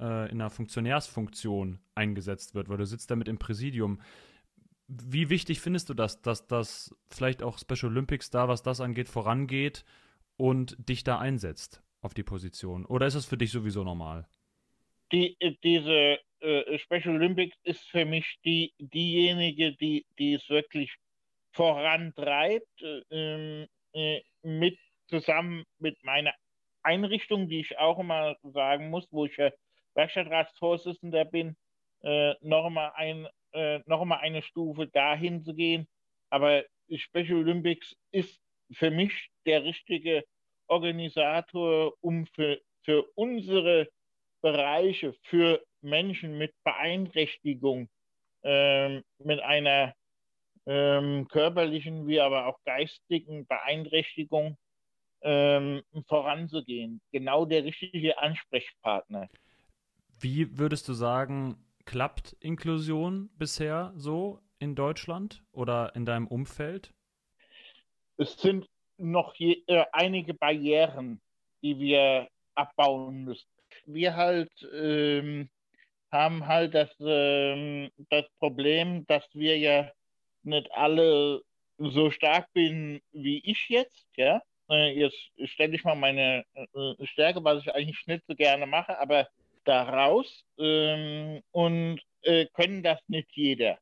äh, 0.00 0.30
in 0.30 0.40
einer 0.40 0.50
Funktionärsfunktion 0.50 1.78
eingesetzt 1.94 2.54
wird, 2.54 2.68
weil 2.68 2.78
du 2.78 2.86
sitzt 2.86 3.10
damit 3.10 3.28
im 3.28 3.38
Präsidium. 3.38 4.00
Wie 4.92 5.30
wichtig 5.30 5.60
findest 5.60 5.88
du 5.88 5.94
das, 5.94 6.20
dass 6.20 6.48
das 6.48 6.92
vielleicht 7.10 7.44
auch 7.44 7.58
Special 7.58 7.92
Olympics 7.92 8.30
da, 8.30 8.48
was 8.48 8.64
das 8.64 8.80
angeht, 8.80 9.08
vorangeht 9.08 9.84
und 10.36 10.76
dich 10.88 11.04
da 11.04 11.20
einsetzt 11.20 11.80
auf 12.00 12.12
die 12.12 12.24
Position? 12.24 12.84
Oder 12.86 13.06
ist 13.06 13.14
es 13.14 13.24
für 13.24 13.36
dich 13.36 13.52
sowieso 13.52 13.84
normal? 13.84 14.26
Die, 15.12 15.36
diese 15.62 16.18
äh, 16.40 16.78
Special 16.78 17.14
Olympics 17.14 17.56
ist 17.62 17.88
für 17.90 18.04
mich 18.04 18.38
die, 18.44 18.72
diejenige, 18.78 19.76
die, 19.76 20.06
die 20.18 20.34
es 20.34 20.48
wirklich 20.48 20.92
vorantreibt, 21.52 22.82
äh, 22.82 23.66
äh, 23.92 24.22
mit, 24.42 24.76
zusammen 25.06 25.64
mit 25.78 26.02
meiner 26.02 26.34
Einrichtung, 26.82 27.48
die 27.48 27.60
ich 27.60 27.78
auch 27.78 28.00
immer 28.00 28.36
sagen 28.42 28.90
muss, 28.90 29.06
wo 29.12 29.26
ich 29.26 29.36
ja 29.36 29.50
Werkstattratsvorsitzender 29.94 31.26
bin, 31.26 31.56
äh, 32.02 32.34
nochmal 32.40 32.92
ein 32.96 33.28
äh, 33.52 33.80
noch 33.86 34.04
mal 34.04 34.18
eine 34.18 34.42
Stufe 34.42 34.86
dahin 34.86 35.42
zu 35.42 35.54
gehen. 35.54 35.86
Aber 36.30 36.64
Special 36.94 37.38
Olympics 37.38 37.96
ist 38.12 38.40
für 38.72 38.90
mich 38.90 39.30
der 39.46 39.64
richtige 39.64 40.24
Organisator, 40.66 41.94
um 42.00 42.26
für, 42.26 42.60
für 42.84 43.04
unsere 43.14 43.88
Bereiche, 44.42 45.14
für 45.24 45.62
Menschen 45.82 46.38
mit 46.38 46.52
Beeinträchtigung, 46.64 47.88
ähm, 48.42 49.02
mit 49.18 49.40
einer 49.40 49.94
ähm, 50.66 51.26
körperlichen 51.28 52.06
wie 52.06 52.20
aber 52.20 52.46
auch 52.46 52.58
geistigen 52.64 53.46
Beeinträchtigung 53.46 54.56
ähm, 55.22 55.82
voranzugehen. 56.06 57.00
Genau 57.12 57.44
der 57.44 57.64
richtige 57.64 58.18
Ansprechpartner. 58.18 59.28
Wie 60.20 60.58
würdest 60.58 60.86
du 60.88 60.92
sagen, 60.92 61.56
klappt 61.90 62.36
Inklusion 62.38 63.30
bisher 63.36 63.92
so 63.96 64.38
in 64.60 64.76
Deutschland 64.76 65.42
oder 65.50 65.92
in 65.96 66.06
deinem 66.06 66.28
Umfeld? 66.28 66.94
Es 68.16 68.36
sind 68.36 68.68
noch 68.96 69.34
je, 69.34 69.64
äh, 69.66 69.84
einige 69.90 70.32
Barrieren, 70.32 71.20
die 71.62 71.76
wir 71.80 72.28
abbauen 72.54 73.24
müssen. 73.24 73.48
Wir 73.86 74.14
halt 74.14 74.52
ähm, 74.72 75.50
haben 76.12 76.46
halt 76.46 76.74
das, 76.74 76.90
ähm, 77.00 77.90
das 78.08 78.24
Problem, 78.38 79.04
dass 79.08 79.24
wir 79.32 79.58
ja 79.58 79.90
nicht 80.44 80.70
alle 80.70 81.42
so 81.78 82.12
stark 82.12 82.52
bin 82.52 83.00
wie 83.10 83.42
ich 83.44 83.68
jetzt, 83.68 84.06
ja. 84.14 84.40
Äh, 84.70 84.96
jetzt 84.96 85.18
stelle 85.46 85.74
ich 85.74 85.82
mal 85.82 85.96
meine 85.96 86.44
äh, 86.54 87.06
Stärke, 87.06 87.42
was 87.42 87.62
ich 87.62 87.74
eigentlich 87.74 88.06
nicht 88.06 88.24
so 88.28 88.36
gerne 88.36 88.66
mache, 88.66 88.96
aber 89.00 89.26
daraus 89.64 90.44
ähm, 90.58 91.42
und 91.50 92.00
äh, 92.22 92.46
können 92.54 92.82
das 92.82 92.98
nicht 93.08 93.28
jeder. 93.32 93.78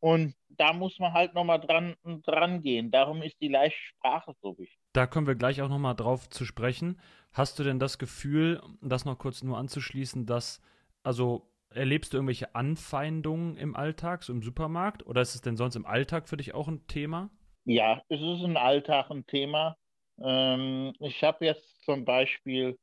Und 0.00 0.34
da 0.48 0.72
muss 0.72 0.98
man 0.98 1.12
halt 1.12 1.34
nochmal 1.34 1.60
dran, 1.60 1.94
dran 2.24 2.62
gehen. 2.62 2.90
Darum 2.90 3.22
ist 3.22 3.36
die 3.40 3.48
leichte 3.48 3.78
Sprache 3.78 4.34
so 4.40 4.58
wichtig. 4.58 4.78
Da 4.92 5.06
kommen 5.06 5.26
wir 5.26 5.34
gleich 5.34 5.60
auch 5.62 5.68
nochmal 5.68 5.94
drauf 5.94 6.28
zu 6.30 6.44
sprechen. 6.44 6.98
Hast 7.32 7.58
du 7.58 7.64
denn 7.64 7.78
das 7.78 7.98
Gefühl, 7.98 8.62
das 8.80 9.04
noch 9.04 9.18
kurz 9.18 9.42
nur 9.42 9.58
anzuschließen, 9.58 10.26
dass, 10.26 10.60
also 11.02 11.46
erlebst 11.70 12.12
du 12.12 12.16
irgendwelche 12.16 12.54
Anfeindungen 12.54 13.56
im 13.56 13.76
Alltag, 13.76 14.22
so 14.22 14.32
im 14.32 14.42
Supermarkt? 14.42 15.06
Oder 15.06 15.20
ist 15.20 15.34
es 15.34 15.42
denn 15.42 15.56
sonst 15.56 15.76
im 15.76 15.86
Alltag 15.86 16.28
für 16.28 16.36
dich 16.36 16.54
auch 16.54 16.66
ein 16.66 16.86
Thema? 16.86 17.30
Ja, 17.64 18.02
es 18.08 18.20
ist 18.20 18.42
im 18.42 18.56
Alltag 18.56 19.10
ein 19.10 19.26
Thema. 19.26 19.76
Ähm, 20.18 20.94
ich 20.98 21.22
habe 21.22 21.44
jetzt 21.44 21.84
zum 21.84 22.04
Beispiel, 22.04 22.78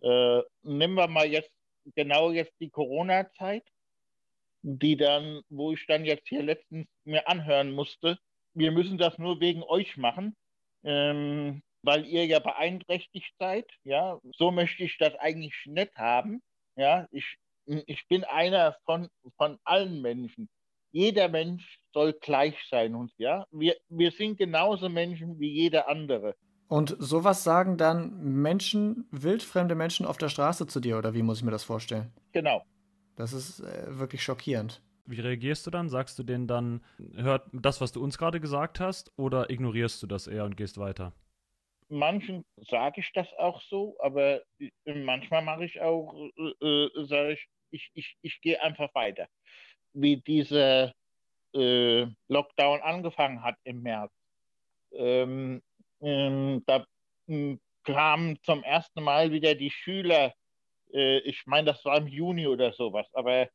äh, 0.00 0.40
nehmen 0.62 0.94
wir 0.94 1.06
mal 1.06 1.26
jetzt 1.26 1.52
genau 1.94 2.30
jetzt 2.30 2.54
die 2.60 2.70
Corona-Zeit, 2.70 3.64
die 4.62 4.96
dann, 4.96 5.42
wo 5.48 5.72
ich 5.72 5.86
dann 5.86 6.04
jetzt 6.04 6.28
hier 6.28 6.42
letztens 6.42 6.86
mir 7.04 7.28
anhören 7.28 7.72
musste, 7.72 8.18
wir 8.54 8.70
müssen 8.70 8.98
das 8.98 9.18
nur 9.18 9.40
wegen 9.40 9.62
euch 9.62 9.96
machen, 9.96 10.36
ähm, 10.84 11.62
weil 11.82 12.06
ihr 12.06 12.26
ja 12.26 12.38
beeinträchtigt 12.38 13.34
seid. 13.38 13.66
Ja, 13.84 14.20
so 14.36 14.50
möchte 14.50 14.84
ich 14.84 14.98
das 14.98 15.14
eigentlich 15.16 15.54
nicht 15.66 15.94
haben. 15.96 16.42
Ja, 16.76 17.06
ich, 17.10 17.36
ich 17.66 18.06
bin 18.08 18.24
einer 18.24 18.76
von, 18.84 19.08
von 19.36 19.58
allen 19.64 20.00
Menschen. 20.00 20.48
Jeder 20.92 21.28
Mensch 21.28 21.80
soll 21.92 22.12
gleich 22.12 22.56
sein 22.68 22.94
und 22.94 23.12
ja, 23.16 23.46
wir, 23.50 23.76
wir 23.88 24.10
sind 24.10 24.36
genauso 24.36 24.88
Menschen 24.88 25.40
wie 25.40 25.50
jeder 25.50 25.88
andere. 25.88 26.36
Und 26.72 26.96
sowas 26.98 27.44
sagen 27.44 27.76
dann 27.76 28.18
Menschen, 28.40 29.06
wildfremde 29.10 29.74
Menschen 29.74 30.06
auf 30.06 30.16
der 30.16 30.30
Straße 30.30 30.66
zu 30.66 30.80
dir, 30.80 30.96
oder 30.96 31.12
wie 31.12 31.20
muss 31.20 31.40
ich 31.40 31.44
mir 31.44 31.50
das 31.50 31.64
vorstellen? 31.64 32.10
Genau. 32.32 32.64
Das 33.14 33.34
ist 33.34 33.60
äh, 33.60 33.98
wirklich 33.98 34.22
schockierend. 34.22 34.80
Wie 35.04 35.20
reagierst 35.20 35.66
du 35.66 35.70
dann? 35.70 35.90
Sagst 35.90 36.18
du 36.18 36.22
denen 36.22 36.46
dann, 36.46 36.82
hört 37.14 37.46
das, 37.52 37.82
was 37.82 37.92
du 37.92 38.02
uns 38.02 38.16
gerade 38.16 38.40
gesagt 38.40 38.80
hast, 38.80 39.12
oder 39.18 39.50
ignorierst 39.50 40.02
du 40.02 40.06
das 40.06 40.26
eher 40.26 40.46
und 40.46 40.56
gehst 40.56 40.78
weiter? 40.78 41.12
Manchen 41.90 42.42
sage 42.56 43.02
ich 43.02 43.12
das 43.12 43.28
auch 43.34 43.60
so, 43.60 43.94
aber 44.00 44.40
manchmal 44.86 45.42
mache 45.42 45.66
ich 45.66 45.78
auch, 45.82 46.14
äh, 46.38 46.66
äh 46.66 47.04
sage 47.04 47.32
ich, 47.34 47.48
ich, 47.70 47.90
ich, 47.92 48.16
ich 48.22 48.40
gehe 48.40 48.62
einfach 48.62 48.88
weiter. 48.94 49.28
Wie 49.92 50.16
dieser 50.16 50.94
äh, 51.54 52.06
Lockdown 52.28 52.80
angefangen 52.80 53.42
hat 53.42 53.56
im 53.64 53.82
März. 53.82 54.10
Ähm, 54.94 55.62
ähm, 56.02 56.62
da 56.66 56.84
ähm, 57.28 57.60
kamen 57.84 58.38
zum 58.42 58.62
ersten 58.62 59.02
Mal 59.02 59.32
wieder 59.32 59.54
die 59.54 59.70
Schüler, 59.70 60.34
äh, 60.92 61.18
ich 61.20 61.46
meine, 61.46 61.72
das 61.72 61.84
war 61.84 61.96
im 61.98 62.08
Juni 62.08 62.46
oder 62.46 62.72
sowas, 62.72 63.06
aber 63.14 63.48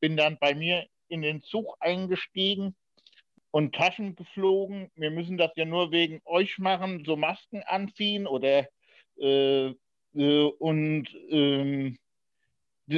bin 0.00 0.16
dann 0.16 0.38
bei 0.38 0.54
mir 0.54 0.86
in 1.08 1.22
den 1.22 1.42
Zug 1.42 1.76
eingestiegen 1.80 2.74
und 3.50 3.74
Taschen 3.74 4.16
geflogen. 4.16 4.90
Wir 4.96 5.10
müssen 5.10 5.36
das 5.36 5.52
ja 5.56 5.64
nur 5.64 5.92
wegen 5.92 6.20
euch 6.24 6.58
machen, 6.58 7.04
so 7.04 7.16
Masken 7.16 7.62
anziehen 7.62 8.26
oder 8.26 8.66
äh, 9.18 9.74
äh, 10.14 10.44
und 10.58 11.08
ähm, 11.30 11.98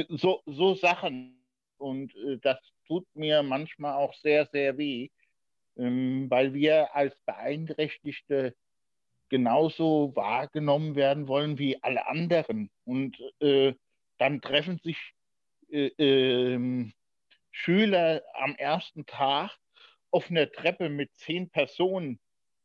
so, 0.09 0.41
so 0.45 0.73
Sachen. 0.73 1.37
Und 1.77 2.15
äh, 2.15 2.37
das 2.41 2.57
tut 2.87 3.05
mir 3.15 3.43
manchmal 3.43 3.95
auch 3.95 4.13
sehr, 4.15 4.47
sehr 4.47 4.77
weh, 4.77 5.09
ähm, 5.77 6.29
weil 6.29 6.53
wir 6.53 6.95
als 6.95 7.15
Beeinträchtigte 7.25 8.55
genauso 9.29 10.15
wahrgenommen 10.15 10.95
werden 10.95 11.27
wollen 11.27 11.57
wie 11.57 11.81
alle 11.83 12.07
anderen. 12.07 12.69
Und 12.85 13.17
äh, 13.39 13.73
dann 14.17 14.41
treffen 14.41 14.79
sich 14.83 14.97
äh, 15.69 15.87
äh, 15.87 16.91
Schüler 17.51 18.21
am 18.33 18.55
ersten 18.55 19.05
Tag 19.05 19.51
auf 20.11 20.29
einer 20.29 20.51
Treppe 20.51 20.89
mit 20.89 21.13
zehn 21.15 21.49
Personen 21.49 22.19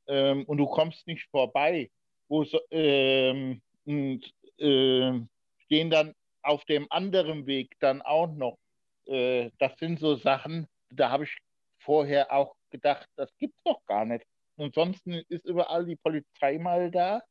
ähm, 0.07 0.45
und 0.45 0.59
du 0.59 0.67
kommst 0.67 1.07
nicht 1.07 1.29
vorbei, 1.31 1.91
wo 2.29 2.45
ähm, 2.71 3.63
und 3.85 4.25
äh, 4.59 5.21
stehen 5.65 5.91
dann 5.91 6.15
auf 6.43 6.65
dem 6.65 6.87
anderen 6.91 7.47
Weg 7.47 7.77
dann 7.81 8.03
auch 8.03 8.33
noch. 8.33 8.59
Äh, 9.07 9.51
das 9.59 9.77
sind 9.79 9.99
so 9.99 10.17
Sachen, 10.17 10.69
da 10.91 11.11
habe 11.11 11.25
ich 11.25 11.37
vorher 11.79 12.33
auch 12.33 12.55
gedacht, 12.71 13.09
das 13.17 13.35
gibt 13.39 13.57
es 13.57 13.63
doch 13.65 13.85
gar 13.87 14.05
nicht. 14.05 14.25
Ansonsten 14.61 15.15
ist 15.29 15.47
überall 15.47 15.87
die 15.87 15.97
Polizei 15.97 16.59
mal 16.59 16.91
da 16.91 17.23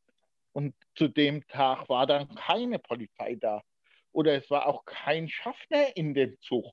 und 0.53 0.73
zu 0.95 1.07
dem 1.07 1.45
Tag 1.47 1.87
war 1.89 2.07
dann 2.07 2.27
keine 2.35 2.79
Polizei 2.79 3.35
da 3.35 3.61
oder 4.11 4.33
es 4.35 4.49
war 4.49 4.65
auch 4.67 4.85
kein 4.85 5.29
Schaffner 5.29 5.95
in 5.95 6.13
dem 6.13 6.35
Zug. 6.41 6.65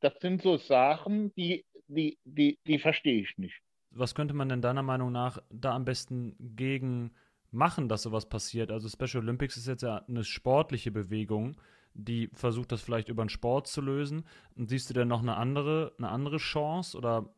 Das 0.00 0.14
sind 0.20 0.42
so 0.42 0.56
Sachen, 0.56 1.32
die, 1.34 1.64
die, 1.88 2.18
die, 2.24 2.58
die 2.66 2.78
verstehe 2.78 3.22
ich 3.22 3.36
nicht. 3.38 3.60
Was 3.90 4.14
könnte 4.14 4.34
man 4.34 4.48
denn 4.48 4.62
deiner 4.62 4.82
Meinung 4.82 5.10
nach 5.10 5.42
da 5.50 5.74
am 5.74 5.84
besten 5.84 6.36
gegen 6.38 7.12
machen, 7.50 7.88
dass 7.88 8.02
sowas 8.02 8.28
passiert? 8.28 8.70
Also 8.70 8.88
Special 8.88 9.24
Olympics 9.24 9.56
ist 9.56 9.66
jetzt 9.66 9.82
ja 9.82 10.04
eine 10.06 10.22
sportliche 10.22 10.92
Bewegung, 10.92 11.56
die 11.94 12.30
versucht, 12.32 12.70
das 12.70 12.82
vielleicht 12.82 13.08
über 13.08 13.24
den 13.24 13.30
Sport 13.30 13.66
zu 13.66 13.80
lösen. 13.80 14.24
Und 14.54 14.68
siehst 14.68 14.88
du 14.90 14.94
denn 14.94 15.08
noch 15.08 15.22
eine 15.22 15.36
andere, 15.36 15.92
eine 15.98 16.08
andere 16.10 16.36
Chance 16.36 16.96
oder 16.96 17.34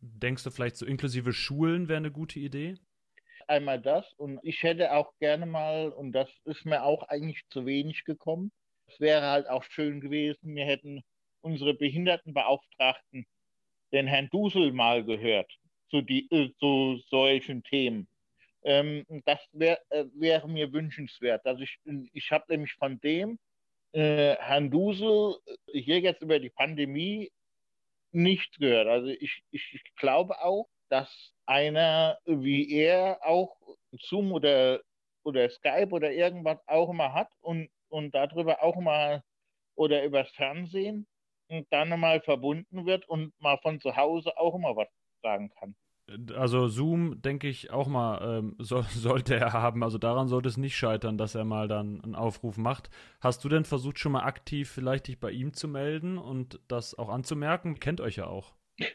denkst 0.00 0.44
du 0.44 0.50
vielleicht 0.50 0.76
so 0.76 0.86
inklusive 0.86 1.32
Schulen 1.32 1.88
wäre 1.88 1.98
eine 1.98 2.10
gute 2.10 2.38
Idee? 2.38 2.76
einmal 3.50 3.80
das 3.80 4.10
und 4.14 4.38
ich 4.42 4.62
hätte 4.62 4.92
auch 4.94 5.12
gerne 5.18 5.44
mal, 5.44 5.88
und 5.90 6.12
das 6.12 6.30
ist 6.44 6.64
mir 6.64 6.84
auch 6.84 7.02
eigentlich 7.08 7.42
zu 7.50 7.66
wenig 7.66 8.04
gekommen, 8.04 8.52
es 8.86 9.00
wäre 9.00 9.22
halt 9.22 9.48
auch 9.48 9.64
schön 9.64 10.00
gewesen, 10.00 10.54
wir 10.54 10.64
hätten 10.64 11.02
unsere 11.42 11.74
Behindertenbeauftragten, 11.74 13.26
den 13.92 14.06
Herrn 14.06 14.28
Dusel 14.30 14.72
mal 14.72 15.04
gehört 15.04 15.52
zu, 15.90 16.00
die, 16.00 16.30
äh, 16.30 16.52
zu 16.60 17.00
solchen 17.08 17.62
Themen. 17.64 18.08
Ähm, 18.62 19.04
das 19.24 19.40
wär, 19.52 19.80
äh, 19.90 20.04
wäre 20.14 20.48
mir 20.48 20.72
wünschenswert. 20.72 21.44
Also 21.44 21.62
ich, 21.62 21.78
ich 22.12 22.30
habe 22.30 22.44
nämlich 22.48 22.74
von 22.74 23.00
dem 23.00 23.38
äh, 23.92 24.36
Herrn 24.36 24.70
Dusel 24.70 25.36
hier 25.72 25.98
jetzt 25.98 26.22
über 26.22 26.38
die 26.38 26.50
Pandemie 26.50 27.32
nichts 28.12 28.56
gehört. 28.58 28.88
Also 28.88 29.08
ich, 29.08 29.42
ich, 29.50 29.82
glaube 29.96 30.40
auch, 30.42 30.68
dass 30.88 31.08
einer 31.46 32.18
wie 32.24 32.72
er 32.72 33.20
auch 33.24 33.56
Zoom 33.92 34.32
oder, 34.32 34.80
oder 35.22 35.48
Skype 35.50 35.90
oder 35.90 36.12
irgendwas 36.12 36.58
auch 36.66 36.90
immer 36.90 37.12
hat 37.12 37.28
und, 37.40 37.68
und 37.88 38.14
darüber 38.14 38.62
auch 38.62 38.76
mal 38.76 39.22
oder 39.74 40.04
übers 40.04 40.30
Fernsehen 40.32 41.06
und 41.48 41.66
dann 41.72 41.88
mal 42.00 42.20
verbunden 42.20 42.86
wird 42.86 43.08
und 43.08 43.32
mal 43.40 43.58
von 43.58 43.80
zu 43.80 43.96
Hause 43.96 44.36
auch 44.38 44.54
immer 44.54 44.76
was 44.76 44.88
sagen 45.22 45.50
kann. 45.50 45.74
Also 46.36 46.68
Zoom, 46.68 47.22
denke 47.22 47.48
ich, 47.48 47.70
auch 47.70 47.86
mal 47.86 48.38
ähm, 48.38 48.56
so, 48.58 48.82
sollte 48.82 49.36
er 49.36 49.52
haben. 49.52 49.82
Also 49.82 49.98
daran 49.98 50.28
sollte 50.28 50.48
es 50.48 50.56
nicht 50.56 50.76
scheitern, 50.76 51.18
dass 51.18 51.34
er 51.34 51.44
mal 51.44 51.68
dann 51.68 52.00
einen 52.02 52.14
Aufruf 52.14 52.56
macht. 52.56 52.90
Hast 53.20 53.44
du 53.44 53.48
denn 53.48 53.64
versucht, 53.64 53.98
schon 53.98 54.12
mal 54.12 54.24
aktiv 54.24 54.70
vielleicht 54.70 55.08
dich 55.08 55.20
bei 55.20 55.30
ihm 55.30 55.52
zu 55.52 55.68
melden 55.68 56.18
und 56.18 56.60
das 56.68 56.98
auch 56.98 57.08
anzumerken? 57.08 57.78
Kennt 57.80 58.00
euch 58.00 58.16
ja 58.16 58.26
auch. 58.26 58.52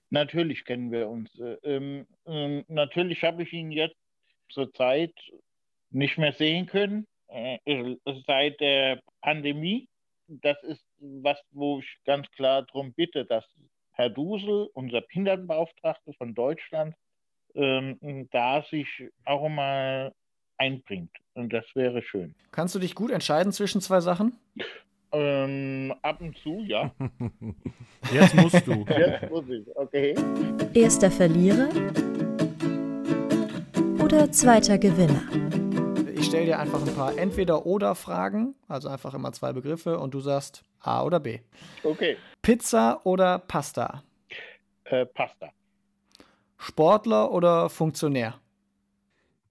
Natürlich 0.10 0.66
kennen 0.66 0.92
wir 0.92 1.08
uns. 1.08 1.30
Äh, 1.40 1.58
ähm, 1.64 2.08
ähm, 2.26 2.66
natürlich 2.68 3.24
habe 3.24 3.44
ich 3.44 3.54
ihn 3.54 3.72
jetzt 3.72 3.98
zur 4.50 4.74
Zeit 4.74 5.14
nicht 5.92 6.18
mehr 6.18 6.34
sehen 6.34 6.66
können, 6.66 7.08
äh, 7.28 7.58
äh, 7.66 7.98
seit 8.26 8.60
der 8.60 9.02
Pandemie. 9.22 9.88
Das 10.28 10.62
ist 10.64 10.84
was, 11.00 11.40
wo 11.52 11.80
ich 11.80 11.98
ganz 12.06 12.30
klar 12.32 12.64
darum 12.64 12.94
bitte, 12.94 13.26
dass 13.26 13.46
Herr 13.92 14.10
Dusel, 14.10 14.70
unser 14.74 15.02
Behindertenbeauftragter 15.02 16.14
von 16.14 16.34
Deutschland, 16.34 16.96
ähm, 17.56 18.28
da 18.32 18.64
sich 18.70 18.88
auch 19.26 19.48
mal 19.50 20.14
einbringt. 20.58 21.12
Und 21.34 21.52
das 21.52 21.66
wäre 21.74 22.02
schön. 22.02 22.36
Kannst 22.52 22.76
du 22.76 22.80
dich 22.80 22.96
gut 22.96 23.12
entscheiden 23.12 23.52
zwischen 23.52 23.82
zwei 23.82 24.00
Sachen? 24.00 24.38
Ähm, 25.12 25.94
ab 26.02 26.20
und 26.22 26.38
zu, 26.40 26.62
ja. 26.66 26.92
Jetzt 28.14 28.36
musst 28.36 28.68
du. 28.68 28.86
Jetzt 28.98 29.30
muss 29.30 29.46
ich, 29.50 29.76
okay. 29.76 30.16
Erster 30.74 31.12
Verlierer 31.12 31.70
oder 34.04 34.32
zweiter 34.32 34.78
Gewinner? 34.78 35.22
Ich 36.16 36.26
stelle 36.26 36.46
dir 36.46 36.60
einfach 36.60 36.86
ein 36.86 36.96
paar 36.96 37.18
Entweder-Oder-Fragen, 37.18 38.56
also 38.68 38.90
einfach 38.90 39.14
immer 39.14 39.32
zwei 39.32 39.54
Begriffe 39.54 40.00
und 40.00 40.14
du 40.14 40.20
sagst 40.20 40.64
A 40.80 41.04
oder 41.04 41.20
B. 41.20 41.40
Okay. 41.84 42.18
Pizza 42.42 43.00
oder 43.06 43.40
Pasta? 43.40 44.04
Äh, 44.86 45.06
Pasta. 45.06 45.50
Sportler 46.58 47.32
oder 47.32 47.70
Funktionär? 47.70 48.40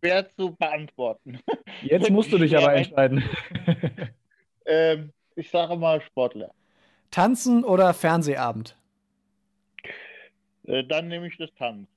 Schwer 0.01 0.29
zu 0.37 0.55
beantworten. 0.55 1.39
Jetzt 1.83 2.11
musst 2.11 2.33
du 2.33 2.39
dich 2.39 2.57
aber 2.57 2.75
entscheiden. 2.75 3.23
ähm, 4.67 5.13
ich 5.37 5.51
sage 5.51 5.77
mal 5.77 6.01
Sportler. 6.03 6.53
Tanzen 7.11 7.65
oder 7.65 7.95
Fernsehabend? 7.95 8.77
Äh, 10.65 10.85
dann 10.85 11.09
nehme 11.09 11.29
ich 11.29 11.37
das 11.37 11.51
Tanzen. 11.55 11.89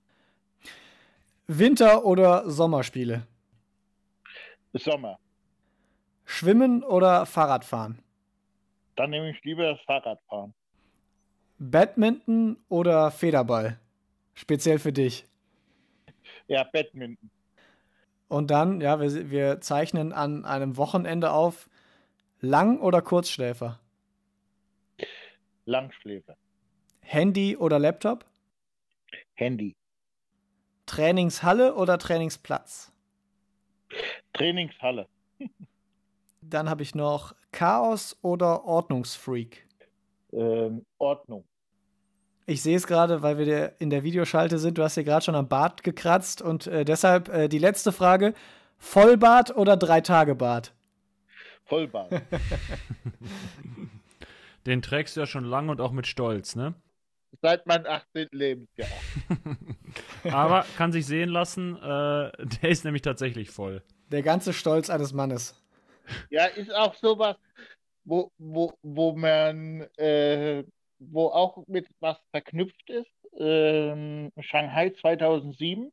Winter- 1.48 2.06
oder 2.06 2.50
Sommerspiele? 2.50 3.26
Sommer. 4.74 5.18
Schwimmen 6.26 6.84
oder 6.84 7.26
Fahrradfahren? 7.26 8.00
Dann 8.98 9.12
nehme 9.12 9.30
ich 9.32 9.42
lieber 9.44 9.72
das 9.72 9.80
Fahrradfahren. 9.86 10.54
Badminton 11.58 12.58
oder 12.68 13.12
Federball? 13.12 13.80
Speziell 14.38 14.78
für 14.78 14.94
dich. 14.94 15.26
Ja, 16.48 16.64
Badminton. 16.64 17.32
Und 18.28 18.52
dann, 18.52 18.82
ja, 18.82 19.00
wir, 19.00 19.32
wir 19.32 19.62
zeichnen 19.62 20.14
an 20.14 20.46
einem 20.46 20.78
Wochenende 20.78 21.32
auf. 21.32 21.68
Lang- 22.40 22.80
oder 22.80 23.02
Kurzschläfer? 23.02 23.80
Langschläfer. 25.66 26.38
Handy 27.00 27.58
oder 27.58 27.80
Laptop? 27.80 28.26
Handy. 29.34 29.76
Trainingshalle 30.86 31.74
oder 31.74 31.98
Trainingsplatz? 31.98 32.92
Trainingshalle. 34.34 35.08
Dann 36.42 36.70
habe 36.70 36.84
ich 36.84 36.94
noch 36.94 37.34
Chaos 37.52 38.16
oder 38.22 38.66
Ordnungsfreak. 38.66 39.68
Ähm, 40.32 40.86
Ordnung. 41.00 41.44
Ich 42.50 42.62
sehe 42.62 42.78
es 42.78 42.88
gerade, 42.88 43.22
weil 43.22 43.38
wir 43.38 43.74
in 43.80 43.90
der 43.90 44.04
Videoschalte 44.04 44.58
sind. 44.58 44.78
Du 44.78 44.84
hast 44.84 44.96
dir 44.96 45.04
gerade 45.04 45.24
schon 45.24 45.36
am 45.36 45.50
Bart 45.50 45.84
gekratzt 45.84 46.42
und 46.42 46.66
äh, 46.66 46.86
deshalb 46.86 47.28
äh, 47.28 47.50
die 47.50 47.60
letzte 47.60 47.92
Frage: 47.92 48.34
Vollbart 48.78 49.54
oder 49.58 49.76
Drei-Tage-Bart? 49.76 50.74
Vollbart. 51.66 52.10
Den 54.66 54.82
trägst 54.82 55.18
du 55.18 55.20
ja 55.20 55.26
schon 55.26 55.44
lange 55.44 55.72
und 55.72 55.82
auch 55.82 55.92
mit 55.92 56.08
Stolz, 56.08 56.56
ne? 56.56 56.74
Seit 57.42 57.68
meinem 57.68 57.86
18. 57.86 58.30
Lebensjahr. 58.32 58.88
Aber 60.32 60.66
kann 60.78 60.94
sich 60.94 61.06
sehen 61.06 61.30
lassen, 61.30 61.76
äh, 61.76 62.32
der 62.62 62.70
ist 62.70 62.86
nämlich 62.86 63.02
tatsächlich 63.02 63.50
voll. 63.50 63.84
Der 64.10 64.24
ganze 64.24 64.54
Stolz 64.54 64.90
eines 64.90 65.12
Mannes. 65.12 65.62
Ja, 66.30 66.46
ist 66.46 66.74
auch 66.74 66.96
sowas, 66.96 67.36
wo, 68.06 68.32
wo, 68.38 68.74
wo 68.82 69.12
man, 69.18 69.82
äh, 69.98 70.64
wo 71.00 71.28
auch 71.28 71.66
mit 71.68 71.88
was 72.00 72.18
verknüpft 72.32 72.90
ist. 72.90 73.12
Ähm, 73.40 74.32
Shanghai 74.40 74.90
2007. 74.90 75.92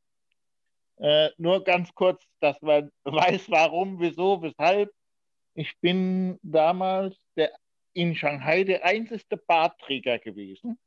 Äh, 0.99 1.31
nur 1.39 1.65
ganz 1.65 1.93
kurz, 1.95 2.25
dass 2.41 2.61
man 2.63 2.91
weiß, 3.05 3.51
warum, 3.51 4.01
wieso, 4.01 4.43
weshalb. 4.43 4.91
Ich 5.55 5.79
bin 5.81 6.39
damals 6.43 7.17
der, 7.37 7.53
in 7.93 8.15
Shanghai 8.15 8.65
der 8.65 8.85
einzige 8.85 9.37
Bartträger 9.37 10.19
gewesen 10.19 10.79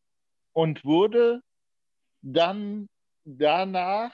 und 0.54 0.84
wurde 0.84 1.42
dann 2.22 2.90
danach 3.24 4.12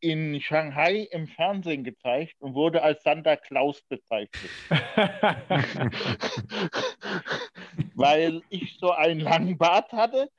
in 0.00 0.40
Shanghai 0.40 1.08
im 1.10 1.28
Fernsehen 1.28 1.84
gezeigt 1.84 2.34
und 2.40 2.54
wurde 2.54 2.82
als 2.82 3.02
Santa 3.02 3.36
Claus 3.36 3.82
bezeichnet. 3.82 4.50
Weil 7.94 8.42
ich 8.48 8.76
so 8.78 8.90
einen 8.92 9.20
langen 9.20 9.58
Bart 9.58 9.92
hatte, 9.92 10.30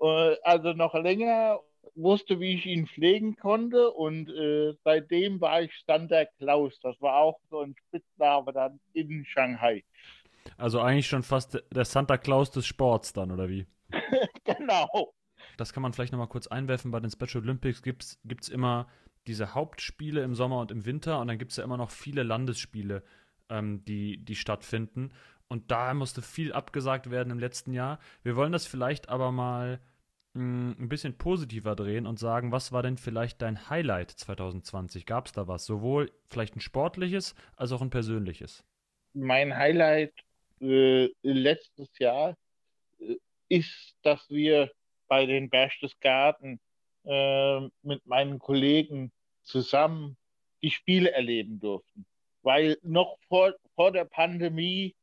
äh, 0.00 0.36
also 0.42 0.72
noch 0.72 0.94
länger 0.94 1.60
wusste, 1.94 2.40
wie 2.40 2.54
ich 2.54 2.66
ihn 2.66 2.86
pflegen 2.86 3.36
konnte 3.36 3.90
und 3.90 4.28
äh, 4.28 4.74
seitdem 4.84 5.40
war 5.40 5.62
ich 5.62 5.72
Santa 5.86 6.24
Claus. 6.38 6.78
Das 6.80 7.00
war 7.00 7.16
auch 7.16 7.40
so 7.50 7.60
ein 7.60 7.74
Spitzname 7.88 8.52
dann 8.52 8.80
in 8.92 9.24
Shanghai. 9.24 9.82
Also 10.58 10.80
eigentlich 10.80 11.08
schon 11.08 11.22
fast 11.22 11.62
der 11.72 11.84
Santa 11.84 12.18
Claus 12.18 12.50
des 12.50 12.66
Sports 12.66 13.12
dann, 13.12 13.30
oder 13.30 13.48
wie? 13.48 13.66
genau. 14.44 15.12
Das 15.56 15.72
kann 15.72 15.82
man 15.82 15.92
vielleicht 15.92 16.12
nochmal 16.12 16.28
kurz 16.28 16.46
einwerfen. 16.46 16.90
Bei 16.90 17.00
den 17.00 17.10
Special 17.10 17.42
Olympics 17.42 17.82
gibt 17.82 18.04
es 18.04 18.48
immer 18.48 18.86
diese 19.26 19.54
Hauptspiele 19.54 20.22
im 20.22 20.34
Sommer 20.34 20.60
und 20.60 20.70
im 20.70 20.84
Winter 20.84 21.20
und 21.20 21.28
dann 21.28 21.38
gibt 21.38 21.50
es 21.50 21.56
ja 21.56 21.64
immer 21.64 21.76
noch 21.76 21.90
viele 21.90 22.22
Landesspiele, 22.22 23.02
ähm, 23.48 23.84
die, 23.84 24.18
die 24.18 24.36
stattfinden. 24.36 25.12
Und 25.48 25.70
da 25.70 25.94
musste 25.94 26.22
viel 26.22 26.52
abgesagt 26.52 27.10
werden 27.10 27.30
im 27.30 27.38
letzten 27.38 27.72
Jahr. 27.72 27.98
Wir 28.22 28.36
wollen 28.36 28.52
das 28.52 28.66
vielleicht 28.66 29.08
aber 29.08 29.30
mal 29.30 29.80
mh, 30.34 30.42
mm, 30.42 30.76
ein 30.80 30.88
bisschen 30.88 31.16
positiver 31.16 31.76
drehen 31.76 32.06
und 32.06 32.18
sagen, 32.18 32.52
was 32.52 32.72
war 32.72 32.82
denn 32.82 32.96
vielleicht 32.96 33.42
dein 33.42 33.70
Highlight 33.70 34.10
2020? 34.10 35.06
Gab 35.06 35.26
es 35.26 35.32
da 35.32 35.46
was? 35.46 35.64
Sowohl 35.64 36.10
vielleicht 36.28 36.56
ein 36.56 36.60
sportliches 36.60 37.34
als 37.56 37.72
auch 37.72 37.80
ein 37.80 37.90
persönliches? 37.90 38.64
Mein 39.12 39.56
Highlight 39.56 40.12
äh, 40.60 41.08
letztes 41.22 41.88
Jahr 41.98 42.36
äh, 42.98 43.16
ist, 43.48 43.96
dass 44.02 44.28
wir 44.28 44.70
bei 45.08 45.26
den 45.26 45.48
Berchtesgaden 45.48 46.58
äh, 47.04 47.60
mit 47.82 48.04
meinen 48.04 48.40
Kollegen 48.40 49.12
zusammen 49.42 50.16
die 50.62 50.70
Spiele 50.70 51.12
erleben 51.12 51.60
durften. 51.60 52.04
Weil 52.42 52.78
noch 52.82 53.18
vor, 53.28 53.54
vor 53.76 53.92
der 53.92 54.04
Pandemie 54.04 54.94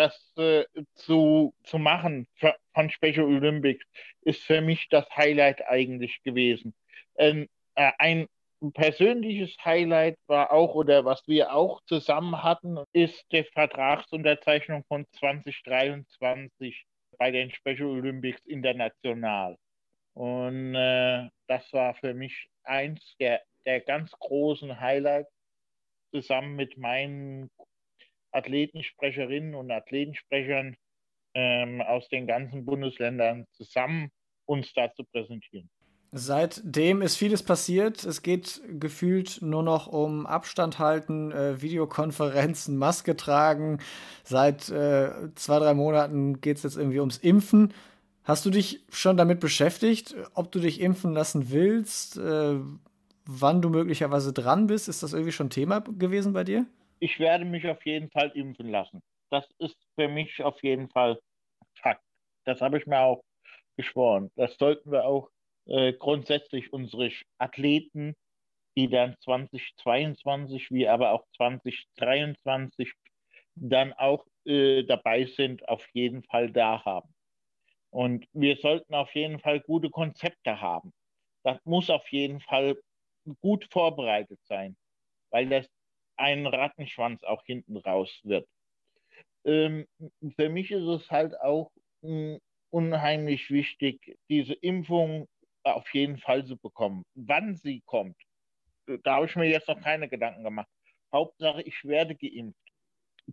das 0.00 0.32
äh, 0.36 0.64
zu, 0.94 1.54
zu 1.64 1.78
machen 1.78 2.26
von 2.74 2.90
Special 2.90 3.24
Olympics 3.24 3.84
ist 4.22 4.42
für 4.42 4.60
mich 4.60 4.88
das 4.88 5.08
Highlight 5.14 5.66
eigentlich 5.66 6.22
gewesen. 6.22 6.74
Ähm, 7.16 7.48
äh, 7.74 7.92
ein 7.98 8.26
persönliches 8.74 9.56
Highlight 9.64 10.18
war 10.26 10.52
auch, 10.52 10.74
oder 10.74 11.04
was 11.04 11.26
wir 11.26 11.54
auch 11.54 11.82
zusammen 11.86 12.42
hatten, 12.42 12.78
ist 12.92 13.24
die 13.32 13.44
Vertragsunterzeichnung 13.44 14.84
von 14.88 15.06
2023 15.12 16.84
bei 17.18 17.30
den 17.30 17.50
Special 17.50 17.88
Olympics 17.88 18.44
international. 18.46 19.56
Und 20.14 20.74
äh, 20.74 21.28
das 21.46 21.72
war 21.72 21.94
für 21.94 22.14
mich 22.14 22.48
eins 22.64 23.16
der, 23.18 23.42
der 23.66 23.80
ganz 23.80 24.12
großen 24.12 24.80
Highlights, 24.80 25.30
zusammen 26.12 26.56
mit 26.56 26.76
meinen 26.76 27.50
Athletensprecherinnen 28.32 29.54
und 29.54 29.70
Athletensprechern 29.70 30.76
ähm, 31.34 31.80
aus 31.80 32.08
den 32.08 32.26
ganzen 32.26 32.64
Bundesländern 32.64 33.46
zusammen 33.52 34.10
uns 34.46 34.72
da 34.72 34.92
zu 34.94 35.04
präsentieren. 35.04 35.70
Seitdem 36.12 37.02
ist 37.02 37.16
vieles 37.16 37.44
passiert. 37.44 38.04
Es 38.04 38.22
geht 38.22 38.60
gefühlt 38.80 39.42
nur 39.42 39.62
noch 39.62 39.86
um 39.86 40.26
Abstand 40.26 40.80
halten, 40.80 41.30
äh, 41.30 41.62
Videokonferenzen, 41.62 42.76
Maske 42.76 43.16
tragen. 43.16 43.78
Seit 44.24 44.68
äh, 44.70 45.32
zwei, 45.36 45.60
drei 45.60 45.72
Monaten 45.74 46.40
geht 46.40 46.56
es 46.56 46.64
jetzt 46.64 46.76
irgendwie 46.76 46.98
ums 46.98 47.18
Impfen. 47.18 47.72
Hast 48.24 48.44
du 48.44 48.50
dich 48.50 48.80
schon 48.90 49.16
damit 49.16 49.38
beschäftigt, 49.38 50.16
ob 50.34 50.50
du 50.50 50.58
dich 50.58 50.80
impfen 50.80 51.12
lassen 51.12 51.50
willst, 51.50 52.18
äh, 52.18 52.56
wann 53.24 53.62
du 53.62 53.70
möglicherweise 53.70 54.32
dran 54.32 54.66
bist? 54.66 54.88
Ist 54.88 55.04
das 55.04 55.12
irgendwie 55.12 55.32
schon 55.32 55.48
Thema 55.48 55.80
gewesen 55.80 56.32
bei 56.32 56.42
dir? 56.42 56.66
Ich 57.00 57.18
werde 57.18 57.44
mich 57.44 57.66
auf 57.66 57.84
jeden 57.86 58.10
Fall 58.10 58.30
impfen 58.34 58.68
lassen. 58.68 59.02
Das 59.30 59.48
ist 59.58 59.76
für 59.96 60.08
mich 60.08 60.42
auf 60.42 60.62
jeden 60.62 60.88
Fall 60.90 61.18
Fakt. 61.74 62.04
Das 62.44 62.60
habe 62.60 62.78
ich 62.78 62.86
mir 62.86 63.00
auch 63.00 63.22
geschworen. 63.76 64.30
Das 64.36 64.56
sollten 64.58 64.92
wir 64.92 65.04
auch 65.06 65.30
äh, 65.66 65.92
grundsätzlich 65.94 66.72
unsere 66.72 67.10
Athleten, 67.38 68.14
die 68.76 68.88
dann 68.88 69.16
2022 69.20 70.70
wie 70.70 70.88
aber 70.88 71.12
auch 71.12 71.24
2023 71.36 72.92
dann 73.54 73.92
auch 73.94 74.26
äh, 74.44 74.84
dabei 74.84 75.24
sind, 75.26 75.68
auf 75.68 75.86
jeden 75.92 76.22
Fall 76.24 76.50
da 76.52 76.84
haben. 76.84 77.14
Und 77.90 78.26
wir 78.32 78.56
sollten 78.56 78.94
auf 78.94 79.14
jeden 79.14 79.40
Fall 79.40 79.60
gute 79.60 79.90
Konzepte 79.90 80.60
haben. 80.60 80.92
Das 81.42 81.58
muss 81.64 81.90
auf 81.90 82.06
jeden 82.08 82.40
Fall 82.40 82.76
gut 83.40 83.66
vorbereitet 83.70 84.38
sein, 84.44 84.76
weil 85.30 85.48
das 85.48 85.66
ein 86.20 86.46
Rattenschwanz 86.46 87.24
auch 87.24 87.44
hinten 87.44 87.76
raus 87.76 88.20
wird. 88.22 88.46
Ähm, 89.44 89.86
für 90.36 90.48
mich 90.48 90.70
ist 90.70 90.86
es 90.86 91.10
halt 91.10 91.38
auch 91.40 91.70
mh, 92.02 92.34
hm, 92.34 92.40
unheimlich 92.70 93.50
wichtig, 93.50 94.16
diese 94.28 94.54
Impfung 94.54 95.26
auf 95.64 95.92
jeden 95.92 96.18
Fall 96.18 96.44
zu 96.44 96.56
bekommen. 96.56 97.04
Wann 97.14 97.56
sie 97.56 97.82
kommt, 97.86 98.16
da 99.02 99.16
habe 99.16 99.26
ich 99.26 99.36
mir 99.36 99.48
jetzt 99.48 99.68
noch 99.68 99.80
keine 99.80 100.08
Gedanken 100.08 100.44
gemacht. 100.44 100.68
Hauptsache, 101.12 101.62
ich 101.62 101.84
werde 101.84 102.14
geimpft. 102.14 102.58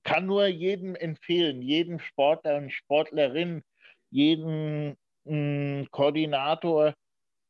Kann 0.04 0.26
nur 0.26 0.47
jedem 0.47 0.95
empfehlen, 0.95 1.62
jedem 1.62 2.00
Sportler 2.00 2.58
und 2.58 2.71
Sportlerin, 2.71 3.63
jedem 4.12 4.95
mh, 5.26 5.26
hm, 5.26 5.88
Koordinator 5.91 6.93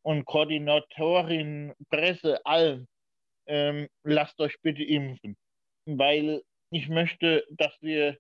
und 0.04 0.26
Koordinatorin, 0.26 1.74
Presse, 1.90 2.46
allen, 2.46 2.88
ähm, 3.48 3.88
lasst 4.04 4.40
euch 4.40 4.60
bitte 4.62 4.84
impfen. 4.84 5.36
Weil 5.86 6.44
ich 6.70 6.90
möchte, 6.90 7.46
dass 7.50 7.74
wir 7.82 8.18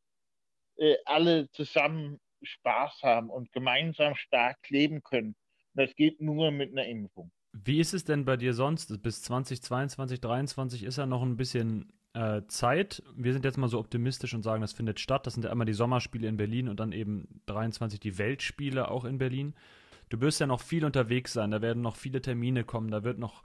äh, 0.78 0.96
alle 1.06 1.50
zusammen 1.52 2.20
Spaß 2.42 3.02
haben 3.04 3.30
und 3.30 3.52
gemeinsam 3.52 4.16
stark 4.16 4.58
leben 4.70 5.02
können. 5.04 5.36
Das 5.74 5.94
geht 5.96 6.22
nur 6.22 6.52
mit 6.52 6.72
einer 6.72 6.86
Impfung. 6.86 7.32
Wie 7.54 7.80
ist 7.80 7.94
es 7.94 8.04
denn 8.04 8.26
bei 8.26 8.38
dir 8.38 8.54
sonst? 8.54 9.02
Bis 9.02 9.24
2022, 9.24 10.22
2023 10.22 10.84
ist 10.84 10.98
ja 10.98 11.06
noch 11.06 11.24
ein 11.24 11.38
bisschen 11.38 11.92
äh, 12.13 12.42
Zeit. 12.48 13.04
Wir 13.16 13.34
sind 13.34 13.46
jetzt 13.46 13.58
mal 13.58 13.68
so 13.68 13.80
optimistisch 13.80 14.34
und 14.34 14.44
sagen, 14.44 14.62
das 14.62 14.74
findet 14.74 15.00
statt. 15.00 15.26
Das 15.26 15.34
sind 15.34 15.44
ja 15.44 15.52
einmal 15.52 15.66
die 15.66 15.74
Sommerspiele 15.74 16.28
in 16.28 16.38
Berlin 16.38 16.70
und 16.70 16.80
dann 16.80 16.92
eben 16.92 17.42
23 17.48 18.00
die 18.00 18.18
Weltspiele 18.18 18.90
auch 18.90 19.06
in 19.06 19.18
Berlin. 19.18 19.56
Du 20.10 20.22
wirst 20.22 20.40
ja 20.40 20.48
noch 20.48 20.62
viel 20.62 20.86
unterwegs 20.86 21.34
sein, 21.34 21.52
da 21.52 21.62
werden 21.62 21.82
noch 21.82 21.98
viele 21.98 22.22
Termine 22.22 22.63
kommen, 22.63 22.92
da 22.92 23.04
wird 23.04 23.20
noch 23.20 23.44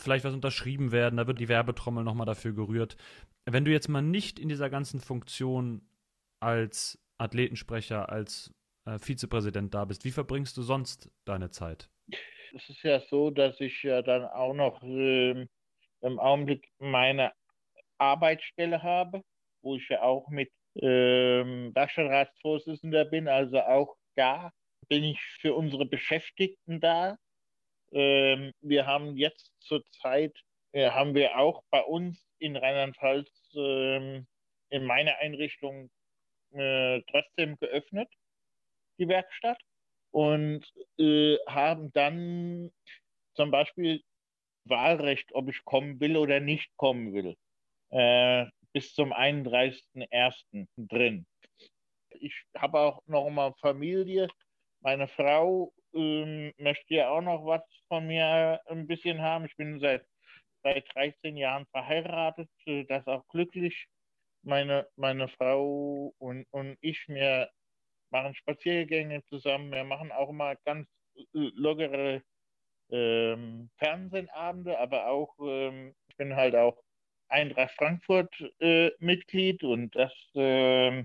vielleicht 0.00 0.24
was 0.24 0.34
unterschrieben 0.34 0.92
werden, 0.92 1.16
da 1.16 1.26
wird 1.26 1.40
die 1.40 1.48
Werbetrommel 1.48 2.04
nochmal 2.04 2.26
dafür 2.26 2.52
gerührt. 2.52 2.96
Wenn 3.44 3.64
du 3.64 3.70
jetzt 3.70 3.88
mal 3.88 4.02
nicht 4.02 4.38
in 4.38 4.48
dieser 4.48 4.70
ganzen 4.70 5.00
Funktion 5.00 5.82
als 6.40 6.98
Athletensprecher, 7.18 8.08
als 8.08 8.52
äh, 8.88 8.98
Vizepräsident 8.98 9.74
da 9.74 9.84
bist. 9.84 10.04
Wie 10.04 10.10
verbringst 10.10 10.56
du 10.56 10.62
sonst 10.62 11.10
deine 11.24 11.50
Zeit? 11.50 11.90
Es 12.54 12.68
ist 12.68 12.82
ja 12.82 13.00
so, 13.00 13.30
dass 13.30 13.60
ich 13.60 13.82
ja 13.82 14.02
dann 14.02 14.24
auch 14.24 14.54
noch 14.54 14.82
äh, 14.82 15.46
im 16.00 16.18
Augenblick 16.18 16.66
meine 16.78 17.32
Arbeitsstelle 17.98 18.82
habe, 18.82 19.22
wo 19.62 19.76
ich 19.76 19.88
ja 19.88 20.02
auch 20.02 20.28
mit 20.28 20.50
ähm, 20.76 21.74
Werkstattratsvorsitzender 21.74 23.04
bin, 23.04 23.28
also 23.28 23.60
auch 23.60 23.96
da 24.16 24.52
bin 24.88 25.04
ich 25.04 25.20
für 25.40 25.54
unsere 25.54 25.84
Beschäftigten 25.84 26.80
da. 26.80 27.16
Ähm, 27.92 28.52
wir 28.60 28.86
haben 28.86 29.16
jetzt 29.16 29.52
zurzeit, 29.60 30.36
äh, 30.72 30.90
haben 30.90 31.14
wir 31.14 31.38
auch 31.38 31.62
bei 31.70 31.82
uns 31.82 32.18
in 32.38 32.56
Rheinland-Pfalz 32.56 33.28
äh, 33.54 34.22
in 34.70 34.84
meiner 34.84 35.16
Einrichtung 35.18 35.90
äh, 36.52 37.00
trotzdem 37.10 37.56
geöffnet, 37.58 38.08
die 38.98 39.08
Werkstatt, 39.08 39.60
und 40.10 40.64
äh, 40.98 41.36
haben 41.46 41.92
dann 41.92 42.70
zum 43.34 43.50
Beispiel 43.50 44.02
Wahlrecht, 44.64 45.34
ob 45.34 45.48
ich 45.48 45.64
kommen 45.64 46.00
will 46.00 46.16
oder 46.16 46.40
nicht 46.40 46.74
kommen 46.76 47.12
will, 47.12 47.36
äh, 47.90 48.46
bis 48.72 48.94
zum 48.94 49.12
31.01. 49.12 50.66
drin. 50.76 51.26
Ich 52.20 52.34
habe 52.56 52.80
auch 52.80 53.02
noch 53.06 53.28
mal 53.30 53.54
Familie. 53.60 54.28
Meine 54.80 55.08
Frau 55.08 55.72
ähm, 55.94 56.47
möchte 56.58 56.94
ja 56.94 57.10
auch 57.10 57.20
noch 57.20 57.44
was 57.46 57.62
von 57.88 58.06
mir 58.06 58.60
ein 58.66 58.86
bisschen 58.86 59.20
haben. 59.20 59.46
Ich 59.46 59.56
bin 59.56 59.80
seit, 59.80 60.04
seit 60.62 60.84
13 60.94 61.36
Jahren 61.36 61.66
verheiratet, 61.66 62.50
äh, 62.66 62.84
das 62.84 63.06
auch 63.06 63.26
glücklich. 63.28 63.86
Meine, 64.42 64.86
meine 64.96 65.28
Frau 65.28 66.14
und, 66.18 66.46
und 66.50 66.76
ich, 66.80 67.06
wir 67.08 67.50
machen 68.10 68.34
Spaziergänge 68.34 69.24
zusammen. 69.24 69.72
Wir 69.72 69.84
machen 69.84 70.12
auch 70.12 70.32
mal 70.32 70.56
ganz 70.64 70.88
äh, 71.16 71.24
lockere 71.32 72.22
ähm, 72.90 73.70
Fernsehabende, 73.78 74.78
aber 74.78 75.08
auch, 75.08 75.34
ähm, 75.40 75.94
ich 76.08 76.16
bin 76.16 76.36
halt 76.36 76.54
auch 76.54 76.80
Eintracht 77.28 77.74
Frankfurt 77.76 78.34
äh, 78.60 78.90
Mitglied 79.00 79.62
und 79.62 79.94
das 79.94 80.12
äh, 80.34 81.04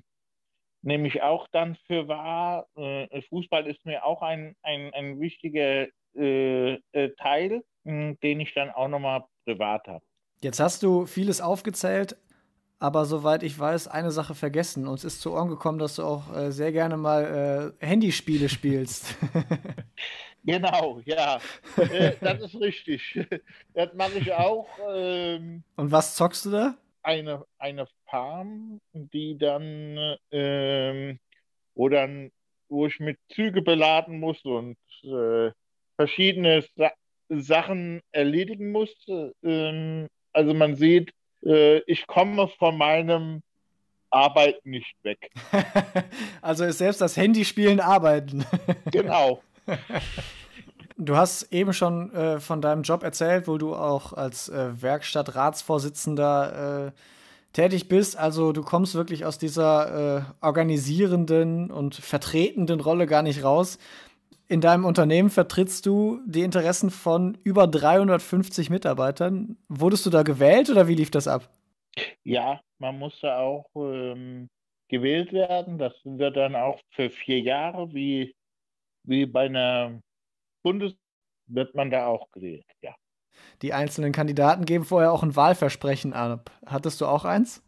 nehme 0.83 1.07
ich 1.07 1.23
auch 1.23 1.47
dann 1.51 1.75
für 1.87 2.07
wahr. 2.07 2.67
Äh, 2.75 3.21
Fußball 3.29 3.65
ist 3.67 3.83
mir 3.85 4.05
auch 4.05 4.21
ein, 4.21 4.55
ein, 4.61 4.93
ein 4.93 5.19
wichtiger 5.19 5.87
äh, 6.15 6.73
äh, 6.91 7.09
Teil, 7.17 7.63
den 7.85 8.39
ich 8.39 8.53
dann 8.53 8.69
auch 8.69 8.87
nochmal 8.87 9.25
privat 9.45 9.87
habe. 9.87 10.05
Jetzt 10.41 10.59
hast 10.59 10.83
du 10.83 11.05
vieles 11.05 11.41
aufgezählt, 11.41 12.17
aber 12.79 13.05
soweit 13.05 13.43
ich 13.43 13.57
weiß, 13.57 13.87
eine 13.87 14.11
Sache 14.11 14.35
vergessen. 14.35 14.87
Uns 14.87 15.03
ist 15.03 15.21
zu 15.21 15.33
Ohren 15.33 15.49
gekommen, 15.49 15.79
dass 15.79 15.95
du 15.95 16.03
auch 16.03 16.35
äh, 16.35 16.51
sehr 16.51 16.71
gerne 16.71 16.97
mal 16.97 17.73
äh, 17.79 17.85
Handyspiele 17.85 18.49
spielst. 18.49 19.15
genau, 20.43 21.01
ja. 21.05 21.39
äh, 21.77 22.13
das 22.19 22.41
ist 22.41 22.55
richtig. 22.59 23.25
Das 23.73 23.93
mache 23.95 24.19
ich 24.19 24.31
auch. 24.33 24.67
Ähm, 24.93 25.63
Und 25.77 25.91
was 25.91 26.15
zockst 26.15 26.45
du 26.45 26.51
da? 26.51 26.75
Eine, 27.03 27.45
eine 27.57 27.87
Farm, 28.09 28.79
die 28.93 29.37
dann, 29.37 30.17
ähm, 30.31 31.19
wo 31.75 31.89
dann, 31.89 32.31
wo 32.69 32.87
ich 32.87 32.99
mit 32.99 33.19
Züge 33.29 33.61
beladen 33.61 34.19
muss 34.19 34.43
und 34.45 34.77
äh, 35.03 35.51
verschiedene 35.95 36.63
Sa 36.75 36.91
Sachen 37.29 38.01
erledigen 38.11 38.71
muss. 38.71 38.89
Ähm, 39.43 40.07
also 40.33 40.53
man 40.53 40.75
sieht, 40.75 41.11
äh, 41.45 41.79
ich 41.87 42.05
komme 42.05 42.47
von 42.59 42.77
meinem 42.77 43.41
Arbeiten 44.09 44.69
nicht 44.69 44.95
weg. 45.03 45.31
also 46.41 46.65
ist 46.65 46.77
selbst 46.77 47.01
das 47.01 47.17
Handyspielen 47.17 47.79
Arbeiten. 47.79 48.45
genau. 48.91 49.41
Du 51.05 51.17
hast 51.17 51.51
eben 51.51 51.73
schon 51.73 52.13
äh, 52.13 52.39
von 52.39 52.61
deinem 52.61 52.83
Job 52.83 53.03
erzählt, 53.03 53.47
wo 53.47 53.57
du 53.57 53.75
auch 53.75 54.13
als 54.13 54.47
äh, 54.47 54.81
Werkstattratsvorsitzender 54.81 56.87
äh, 56.87 56.91
tätig 57.51 57.89
bist. 57.89 58.17
Also 58.17 58.53
du 58.53 58.63
kommst 58.63 58.95
wirklich 58.95 59.25
aus 59.25 59.37
dieser 59.37 60.17
äh, 60.17 60.21
organisierenden 60.41 61.71
und 61.71 61.95
vertretenden 61.95 62.79
Rolle 62.79 63.05
gar 63.05 63.21
nicht 63.21 63.43
raus. 63.43 63.79
In 64.47 64.61
deinem 64.61 64.85
Unternehmen 64.85 65.29
vertrittst 65.29 65.85
du 65.85 66.21
die 66.25 66.41
Interessen 66.41 66.89
von 66.89 67.37
über 67.43 67.67
350 67.67 68.69
Mitarbeitern. 68.69 69.57
Wurdest 69.67 70.05
du 70.05 70.09
da 70.09 70.23
gewählt 70.23 70.69
oder 70.69 70.87
wie 70.87 70.95
lief 70.95 71.11
das 71.11 71.27
ab? 71.27 71.49
Ja, 72.23 72.61
man 72.79 72.97
musste 72.97 73.35
auch 73.35 73.65
ähm, 73.75 74.47
gewählt 74.87 75.33
werden. 75.33 75.77
Das 75.77 75.93
wird 76.05 76.37
dann 76.37 76.55
auch 76.55 76.79
für 76.91 77.09
vier 77.09 77.41
Jahre, 77.41 77.93
wie, 77.93 78.33
wie 79.03 79.25
bei 79.25 79.45
einer 79.45 79.99
Bundes 80.63 80.95
wird 81.47 81.75
man 81.75 81.91
da 81.91 82.07
auch 82.07 82.31
gewählt, 82.31 82.65
ja. 82.81 82.95
Die 83.61 83.73
einzelnen 83.73 84.11
Kandidaten 84.11 84.65
geben 84.65 84.85
vorher 84.85 85.11
auch 85.11 85.23
ein 85.23 85.35
Wahlversprechen 85.35 86.13
ab. 86.13 86.51
Hattest 86.65 87.01
du 87.01 87.05
auch 87.05 87.25
eins? 87.25 87.63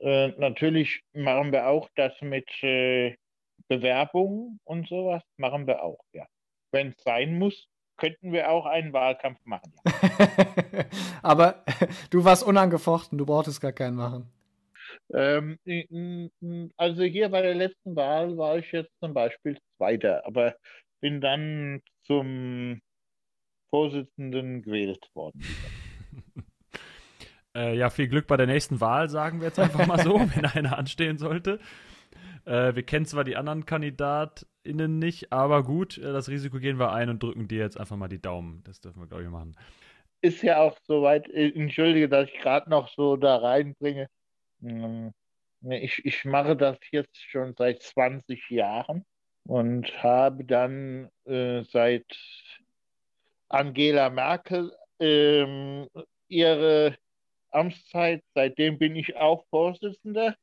Äh, 0.00 0.28
natürlich 0.38 1.02
machen 1.12 1.52
wir 1.52 1.68
auch 1.68 1.88
das 1.96 2.12
mit 2.20 2.48
äh, 2.62 3.16
Bewerbungen 3.68 4.60
und 4.64 4.88
sowas 4.88 5.22
machen 5.36 5.66
wir 5.66 5.82
auch, 5.82 6.00
ja. 6.12 6.26
Wenn 6.72 6.88
es 6.88 7.02
sein 7.02 7.38
muss, 7.38 7.68
könnten 7.96 8.32
wir 8.32 8.50
auch 8.50 8.66
einen 8.66 8.92
Wahlkampf 8.92 9.38
machen. 9.44 9.72
Ja. 9.84 10.84
Aber 11.22 11.64
du 12.10 12.24
warst 12.24 12.42
unangefochten, 12.42 13.18
du 13.18 13.26
brauchtest 13.26 13.60
gar 13.60 13.72
keinen 13.72 13.96
machen. 13.96 14.30
Ähm, 15.12 15.58
also 16.76 17.02
hier 17.02 17.28
bei 17.28 17.42
der 17.42 17.54
letzten 17.54 17.96
Wahl 17.96 18.36
war 18.36 18.58
ich 18.58 18.70
jetzt 18.72 18.92
zum 19.00 19.14
Beispiel 19.14 19.58
Zweiter, 19.76 20.24
aber 20.26 20.56
bin 21.00 21.20
dann 21.20 21.82
zum 22.06 22.80
Vorsitzenden 23.70 24.62
gewählt 24.62 25.10
worden. 25.14 25.42
äh, 27.54 27.76
ja, 27.76 27.90
viel 27.90 28.08
Glück 28.08 28.26
bei 28.26 28.36
der 28.36 28.46
nächsten 28.46 28.80
Wahl, 28.80 29.08
sagen 29.08 29.40
wir 29.40 29.48
jetzt 29.48 29.58
einfach 29.58 29.86
mal 29.86 29.98
so, 29.98 30.14
wenn 30.34 30.44
eine 30.46 30.76
anstehen 30.76 31.18
sollte. 31.18 31.60
Äh, 32.44 32.74
wir 32.76 32.84
kennen 32.84 33.06
zwar 33.06 33.24
die 33.24 33.36
anderen 33.36 33.66
KandidatInnen 33.66 34.98
nicht, 34.98 35.32
aber 35.32 35.64
gut, 35.64 35.98
äh, 35.98 36.12
das 36.12 36.28
Risiko 36.28 36.58
gehen 36.58 36.78
wir 36.78 36.92
ein 36.92 37.10
und 37.10 37.22
drücken 37.22 37.48
dir 37.48 37.58
jetzt 37.58 37.78
einfach 37.78 37.96
mal 37.96 38.08
die 38.08 38.22
Daumen. 38.22 38.62
Das 38.64 38.80
dürfen 38.80 39.00
wir, 39.00 39.08
glaube 39.08 39.24
ich, 39.24 39.30
machen. 39.30 39.56
Ist 40.20 40.42
ja 40.42 40.58
auch 40.58 40.78
soweit, 40.84 41.28
äh, 41.28 41.48
entschuldige, 41.48 42.08
dass 42.08 42.28
ich 42.28 42.38
gerade 42.38 42.70
noch 42.70 42.88
so 42.88 43.16
da 43.16 43.36
reinbringe. 43.36 44.08
Hm, 44.60 45.12
ich, 45.68 46.04
ich 46.04 46.24
mache 46.24 46.56
das 46.56 46.78
jetzt 46.92 47.18
schon 47.18 47.54
seit 47.56 47.82
20 47.82 48.48
Jahren 48.50 49.04
und 49.46 50.02
habe 50.02 50.44
dann 50.44 51.10
äh, 51.24 51.62
seit 51.64 52.06
Angela 53.48 54.10
Merkel 54.10 54.72
ähm, 54.98 55.88
ihre 56.28 56.96
Amtszeit, 57.50 58.22
seitdem 58.34 58.78
bin 58.78 58.96
ich 58.96 59.16
auch 59.16 59.44
Vorsitzender. 59.50 60.36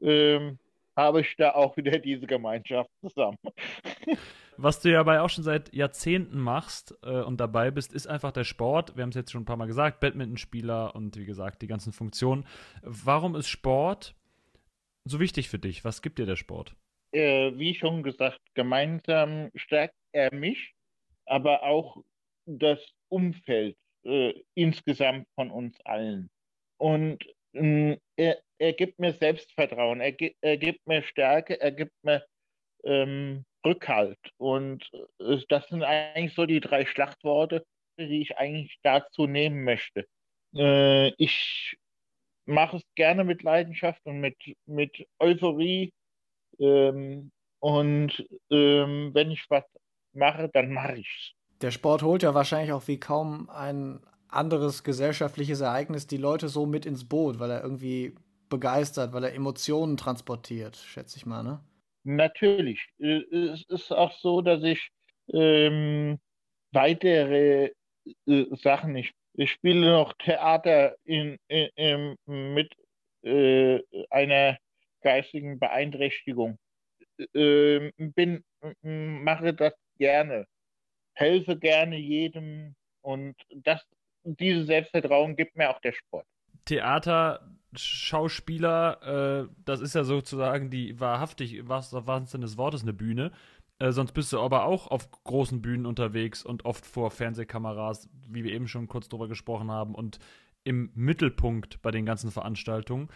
Ähm, 0.00 0.58
habe 0.96 1.22
ich 1.22 1.34
da 1.36 1.52
auch 1.52 1.76
wieder 1.76 1.98
diese 1.98 2.26
Gemeinschaft 2.26 2.90
zusammen. 3.00 3.38
Was 4.58 4.80
du 4.80 4.90
ja 4.90 4.98
dabei 4.98 5.20
auch 5.20 5.30
schon 5.30 5.44
seit 5.44 5.72
Jahrzehnten 5.72 6.38
machst 6.38 6.94
äh, 7.02 7.22
und 7.22 7.40
dabei 7.40 7.70
bist, 7.70 7.92
ist 7.92 8.06
einfach 8.06 8.32
der 8.32 8.44
Sport. 8.44 8.96
Wir 8.96 9.02
haben 9.02 9.08
es 9.08 9.16
jetzt 9.16 9.32
schon 9.32 9.42
ein 9.42 9.46
paar 9.46 9.56
Mal 9.56 9.66
gesagt, 9.66 10.00
Badmintonspieler 10.00 10.94
und 10.94 11.16
wie 11.16 11.24
gesagt, 11.24 11.62
die 11.62 11.66
ganzen 11.66 11.92
Funktionen. 11.92 12.44
Warum 12.82 13.34
ist 13.34 13.48
Sport 13.48 14.14
so 15.04 15.18
wichtig 15.18 15.48
für 15.48 15.58
dich? 15.58 15.84
Was 15.84 16.02
gibt 16.02 16.18
dir 16.18 16.26
der 16.26 16.36
Sport? 16.36 16.76
Äh, 17.12 17.52
wie 17.58 17.74
schon 17.74 18.02
gesagt, 18.02 18.40
gemeinsam 18.54 19.50
stärkt 19.54 19.94
er 20.12 20.34
mich, 20.34 20.74
aber 21.26 21.62
auch 21.62 22.02
das 22.46 22.80
Umfeld 23.08 23.76
äh, 24.04 24.32
insgesamt 24.54 25.26
von 25.34 25.50
uns 25.50 25.78
allen. 25.84 26.30
Und 26.78 27.24
äh, 27.52 27.96
er, 28.16 28.42
er 28.58 28.72
gibt 28.72 28.98
mir 28.98 29.12
Selbstvertrauen, 29.12 30.00
er, 30.00 30.16
er 30.40 30.56
gibt 30.56 30.86
mir 30.86 31.02
Stärke, 31.02 31.60
er 31.60 31.72
gibt 31.72 31.92
mir 32.02 32.24
ähm, 32.84 33.44
Rückhalt. 33.64 34.18
Und 34.38 34.88
äh, 35.20 35.38
das 35.48 35.68
sind 35.68 35.82
eigentlich 35.82 36.34
so 36.34 36.46
die 36.46 36.60
drei 36.60 36.86
Schlachtworte, 36.86 37.64
die 37.98 38.22
ich 38.22 38.36
eigentlich 38.38 38.78
dazu 38.82 39.26
nehmen 39.26 39.64
möchte. 39.64 40.06
Äh, 40.56 41.12
ich 41.16 41.76
mache 42.46 42.78
es 42.78 42.82
gerne 42.96 43.24
mit 43.24 43.42
Leidenschaft 43.42 44.00
und 44.04 44.20
mit, 44.20 44.36
mit 44.66 45.06
Euphorie. 45.18 45.92
Ähm, 46.58 47.30
und 47.60 48.26
ähm, 48.50 49.10
wenn 49.14 49.30
ich 49.30 49.44
was 49.48 49.64
mache, 50.12 50.50
dann 50.52 50.72
mache 50.72 50.96
ich 50.96 51.08
es. 51.08 51.60
Der 51.62 51.70
Sport 51.70 52.02
holt 52.02 52.22
ja 52.22 52.34
wahrscheinlich 52.34 52.72
auch 52.72 52.88
wie 52.88 52.98
kaum 52.98 53.48
ein 53.50 54.00
anderes 54.28 54.82
gesellschaftliches 54.82 55.60
Ereignis 55.60 56.06
die 56.06 56.16
Leute 56.16 56.48
so 56.48 56.66
mit 56.66 56.86
ins 56.86 57.08
Boot, 57.08 57.38
weil 57.38 57.50
er 57.50 57.62
irgendwie 57.62 58.14
begeistert, 58.48 59.12
weil 59.12 59.24
er 59.24 59.34
Emotionen 59.34 59.96
transportiert, 59.96 60.76
schätze 60.76 61.16
ich 61.16 61.26
mal, 61.26 61.42
ne? 61.42 61.60
Natürlich. 62.04 62.88
Äh, 62.98 63.22
es 63.30 63.64
ist 63.68 63.92
auch 63.92 64.12
so, 64.18 64.40
dass 64.40 64.62
ich 64.62 64.90
ähm, 65.32 66.18
weitere 66.72 67.70
äh, 68.26 68.56
Sachen, 68.56 68.96
ich, 68.96 69.12
ich 69.34 69.52
spiele 69.52 69.90
noch 69.92 70.12
Theater 70.14 70.96
in, 71.04 71.38
in, 71.48 71.68
in 71.76 72.54
mit 72.54 72.72
äh, 73.22 73.80
einer 74.10 74.58
geistigen 75.02 75.58
Beeinträchtigung. 75.58 76.58
Äh, 77.34 77.90
bin, 77.96 78.44
mache 78.82 79.54
das 79.54 79.74
gerne, 79.98 80.46
helfe 81.14 81.58
gerne 81.58 81.96
jedem 81.96 82.74
und 83.02 83.34
das, 83.54 83.84
dieses 84.24 84.66
Selbstvertrauen 84.66 85.36
gibt 85.36 85.56
mir 85.56 85.70
auch 85.70 85.80
der 85.80 85.92
Sport. 85.92 86.26
Theater, 86.64 87.50
Schauspieler, 87.74 89.48
äh, 89.48 89.54
das 89.64 89.80
ist 89.80 89.94
ja 89.94 90.04
sozusagen 90.04 90.70
die 90.70 90.98
wahrhaftig, 91.00 91.68
was 91.68 91.92
Wahnsinn 91.92 92.40
des 92.40 92.56
Wortes, 92.56 92.82
eine 92.82 92.92
Bühne. 92.92 93.32
Äh, 93.78 93.92
sonst 93.92 94.12
bist 94.12 94.32
du 94.32 94.40
aber 94.40 94.64
auch 94.64 94.86
auf 94.88 95.10
großen 95.10 95.60
Bühnen 95.60 95.86
unterwegs 95.86 96.44
und 96.44 96.64
oft 96.64 96.86
vor 96.86 97.10
Fernsehkameras, 97.10 98.08
wie 98.28 98.44
wir 98.44 98.52
eben 98.52 98.68
schon 98.68 98.86
kurz 98.86 99.08
drüber 99.08 99.26
gesprochen 99.26 99.70
haben. 99.70 99.94
Und 99.94 100.18
im 100.64 100.90
Mittelpunkt 100.94 101.82
bei 101.82 101.90
den 101.90 102.06
ganzen 102.06 102.30
Veranstaltungen. 102.30 103.08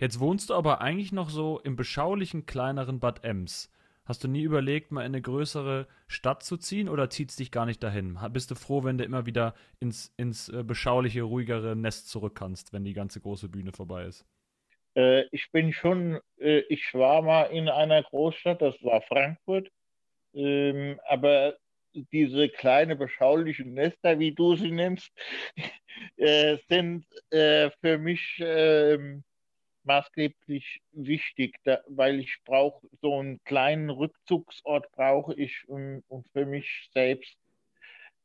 Jetzt 0.00 0.20
wohnst 0.20 0.50
du 0.50 0.54
aber 0.54 0.80
eigentlich 0.80 1.10
noch 1.10 1.28
so 1.28 1.58
im 1.58 1.74
beschaulichen 1.74 2.46
kleineren 2.46 3.00
Bad 3.00 3.24
Ems. 3.24 3.72
Hast 4.04 4.22
du 4.22 4.28
nie 4.28 4.42
überlegt, 4.42 4.92
mal 4.92 5.00
in 5.02 5.06
eine 5.06 5.20
größere 5.20 5.88
Stadt 6.06 6.44
zu 6.44 6.56
ziehen 6.56 6.88
oder 6.88 7.10
zieht 7.10 7.30
es 7.30 7.36
dich 7.36 7.50
gar 7.50 7.66
nicht 7.66 7.82
dahin? 7.82 8.16
Bist 8.32 8.50
du 8.50 8.54
froh, 8.54 8.84
wenn 8.84 8.96
du 8.96 9.04
immer 9.04 9.26
wieder 9.26 9.54
ins, 9.80 10.14
ins 10.16 10.48
äh, 10.50 10.62
beschauliche, 10.62 11.22
ruhigere 11.22 11.74
Nest 11.74 12.08
zurück 12.08 12.36
kannst, 12.36 12.72
wenn 12.72 12.84
die 12.84 12.94
ganze 12.94 13.20
große 13.20 13.48
Bühne 13.48 13.72
vorbei 13.72 14.04
ist? 14.04 14.24
Äh, 14.94 15.24
ich 15.32 15.50
bin 15.50 15.72
schon, 15.72 16.20
äh, 16.38 16.60
ich 16.68 16.94
war 16.94 17.20
mal 17.20 17.46
in 17.46 17.68
einer 17.68 18.02
Großstadt, 18.04 18.62
das 18.62 18.76
war 18.82 19.02
Frankfurt, 19.02 19.68
ähm, 20.32 21.00
aber 21.08 21.56
diese 21.92 22.48
kleine 22.48 22.94
beschaulichen 22.94 23.74
Nester, 23.74 24.18
wie 24.20 24.32
du 24.32 24.54
sie 24.54 24.70
nennst, 24.70 25.10
äh, 26.16 26.56
sind 26.68 27.04
äh, 27.30 27.70
für 27.80 27.98
mich 27.98 28.38
ähm, 28.38 29.24
maßgeblich 29.88 30.80
wichtig, 30.92 31.56
da, 31.64 31.80
weil 31.88 32.20
ich 32.20 32.38
brauche 32.44 32.86
so 33.02 33.18
einen 33.18 33.42
kleinen 33.44 33.90
Rückzugsort 33.90 34.92
brauche 34.92 35.34
ich 35.34 35.68
um, 35.68 36.04
um 36.08 36.24
für 36.32 36.46
mich 36.46 36.90
selbst 36.92 37.36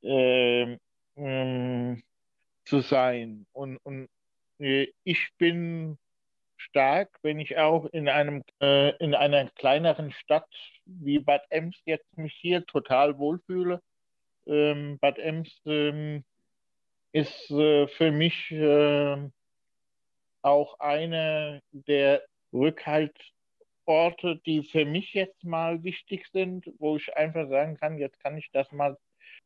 äh, 0.04 0.78
ähm, 1.16 2.04
zu 2.66 2.82
sein. 2.82 3.46
Und, 3.54 3.78
und 3.78 4.10
äh, 4.60 4.88
ich 5.04 5.30
bin 5.38 5.98
stark, 6.58 7.10
wenn 7.22 7.40
ich 7.40 7.58
auch 7.58 7.86
in 7.88 8.10
einem 8.10 8.44
äh, 8.62 8.96
in 8.98 9.16
einer 9.16 9.50
kleineren 9.52 10.12
Stadt 10.12 10.50
wie 10.86 11.20
Bad 11.20 11.44
Ems 11.50 11.78
jetzt 11.86 12.18
mich 12.18 12.34
hier 12.34 12.66
total 12.66 13.18
wohlfühle. 13.18 13.82
Ähm, 14.48 15.00
Bad 15.00 15.18
Ems 15.20 15.50
ähm, 15.66 16.24
ist 17.14 17.50
äh, 17.52 17.88
für 17.88 18.12
mich 18.12 18.52
äh, 18.52 19.30
auch 20.44 20.80
eine 20.80 21.62
der 21.72 22.22
Rückhaltsorte, 22.54 24.40
die 24.46 24.64
für 24.64 24.86
mich 24.86 25.14
jetzt 25.14 25.44
mal 25.44 25.84
wichtig 25.84 26.28
sind, 26.32 26.72
wo 26.78 26.98
ich 26.98 27.16
einfach 27.16 27.50
sagen 27.50 27.78
kann, 27.78 27.98
jetzt 27.98 28.20
kann 28.20 28.38
ich 28.38 28.50
das 28.52 28.72
mal 28.72 28.98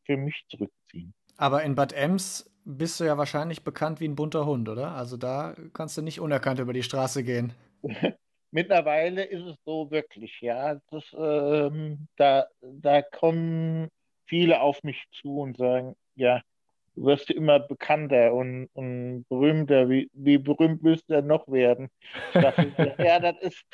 für 0.06 0.18
mich 0.18 0.44
zurückziehen. 0.50 1.14
Aber 1.38 1.64
in 1.64 1.76
Bad 1.76 1.94
Ems 1.94 2.52
bist 2.66 3.00
du 3.00 3.06
ja 3.06 3.18
wahrscheinlich 3.18 3.64
bekannt 3.64 4.00
wie 4.02 4.08
ein 4.08 4.16
bunter 4.16 4.46
Hund, 4.46 4.68
oder? 4.68 4.92
Also 4.92 5.16
da 5.16 5.56
kannst 5.74 5.98
du 5.98 6.02
nicht 6.02 6.20
unerkannt 6.20 6.60
über 6.60 6.74
die 6.74 6.84
Straße 6.84 7.24
gehen. 7.24 7.54
Mittlerweile 8.52 9.24
ist 9.24 9.44
es 9.44 9.56
so 9.66 9.92
wirklich, 9.92 10.42
ja. 10.42 10.80
Das, 10.90 11.04
ähm, 11.18 12.08
da, 12.16 12.48
da 12.62 13.02
kommen 13.02 13.90
viele 14.26 14.62
auf 14.62 14.84
mich 14.84 15.04
zu 15.12 15.40
und 15.40 15.58
sagen, 15.58 15.96
ja, 16.16 16.42
du 16.98 17.06
wirst 17.06 17.30
immer 17.30 17.60
bekannter 17.60 18.34
und, 18.34 18.70
und 18.74 19.26
berühmter. 19.30 19.88
Wie, 19.88 20.10
wie 20.14 20.38
berühmt 20.38 20.84
willst 20.84 21.08
du 21.08 21.14
denn 21.14 21.28
noch 21.28 21.48
werden? 21.48 21.90
Dachte, 22.34 22.96
ja, 22.98 23.20
das 23.20 23.38
ist, 23.40 23.66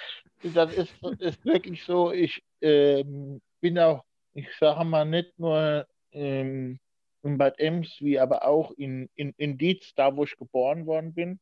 das 0.54 0.74
ist, 0.74 0.94
ist 1.20 1.46
wirklich 1.46 1.84
so. 1.84 2.12
Ich 2.12 2.44
ähm, 2.62 3.42
bin 3.62 3.80
auch, 3.80 4.04
ich 4.34 4.48
sage 4.60 4.84
mal, 4.84 5.06
nicht 5.06 5.40
nur 5.40 5.88
ähm, 6.12 6.80
in 7.24 7.38
Bad 7.38 7.60
Ems, 7.60 7.96
wie 8.02 8.20
aber 8.20 8.46
auch 8.46 8.72
in, 8.72 9.10
in, 9.16 9.34
in 9.38 9.58
Dietz, 9.58 9.94
da 9.96 10.16
wo 10.16 10.26
ich 10.26 10.36
geboren 10.36 10.86
worden 10.86 11.14
bin. 11.14 11.40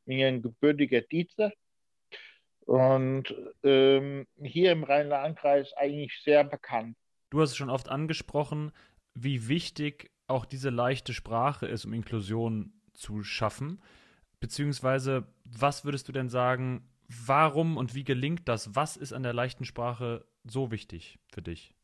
Ich 0.00 0.04
bin 0.06 0.24
ein 0.24 0.42
gebürtiger 0.42 1.02
Dietzer. 1.02 1.52
Und 2.60 3.34
ähm, 3.62 4.26
hier 4.42 4.72
im 4.72 4.84
Rhein-Lahn-Kreis 4.84 5.74
eigentlich 5.74 6.18
sehr 6.22 6.44
bekannt. 6.44 6.96
Du 7.30 7.40
hast 7.42 7.50
es 7.50 7.56
schon 7.56 7.70
oft 7.70 7.90
angesprochen, 7.90 8.72
wie 9.14 9.48
wichtig 9.48 10.10
auch 10.28 10.44
diese 10.44 10.70
leichte 10.70 11.12
Sprache 11.12 11.66
ist, 11.66 11.84
um 11.84 11.92
Inklusion 11.92 12.72
zu 12.94 13.22
schaffen. 13.22 13.82
Beziehungsweise, 14.40 15.26
was 15.44 15.84
würdest 15.84 16.08
du 16.08 16.12
denn 16.12 16.28
sagen, 16.28 16.88
warum 17.08 17.76
und 17.76 17.94
wie 17.94 18.04
gelingt 18.04 18.48
das? 18.48 18.74
Was 18.76 18.96
ist 18.96 19.12
an 19.12 19.22
der 19.22 19.32
leichten 19.32 19.64
Sprache 19.64 20.24
so 20.44 20.70
wichtig 20.70 21.18
für 21.28 21.42
dich? 21.42 21.74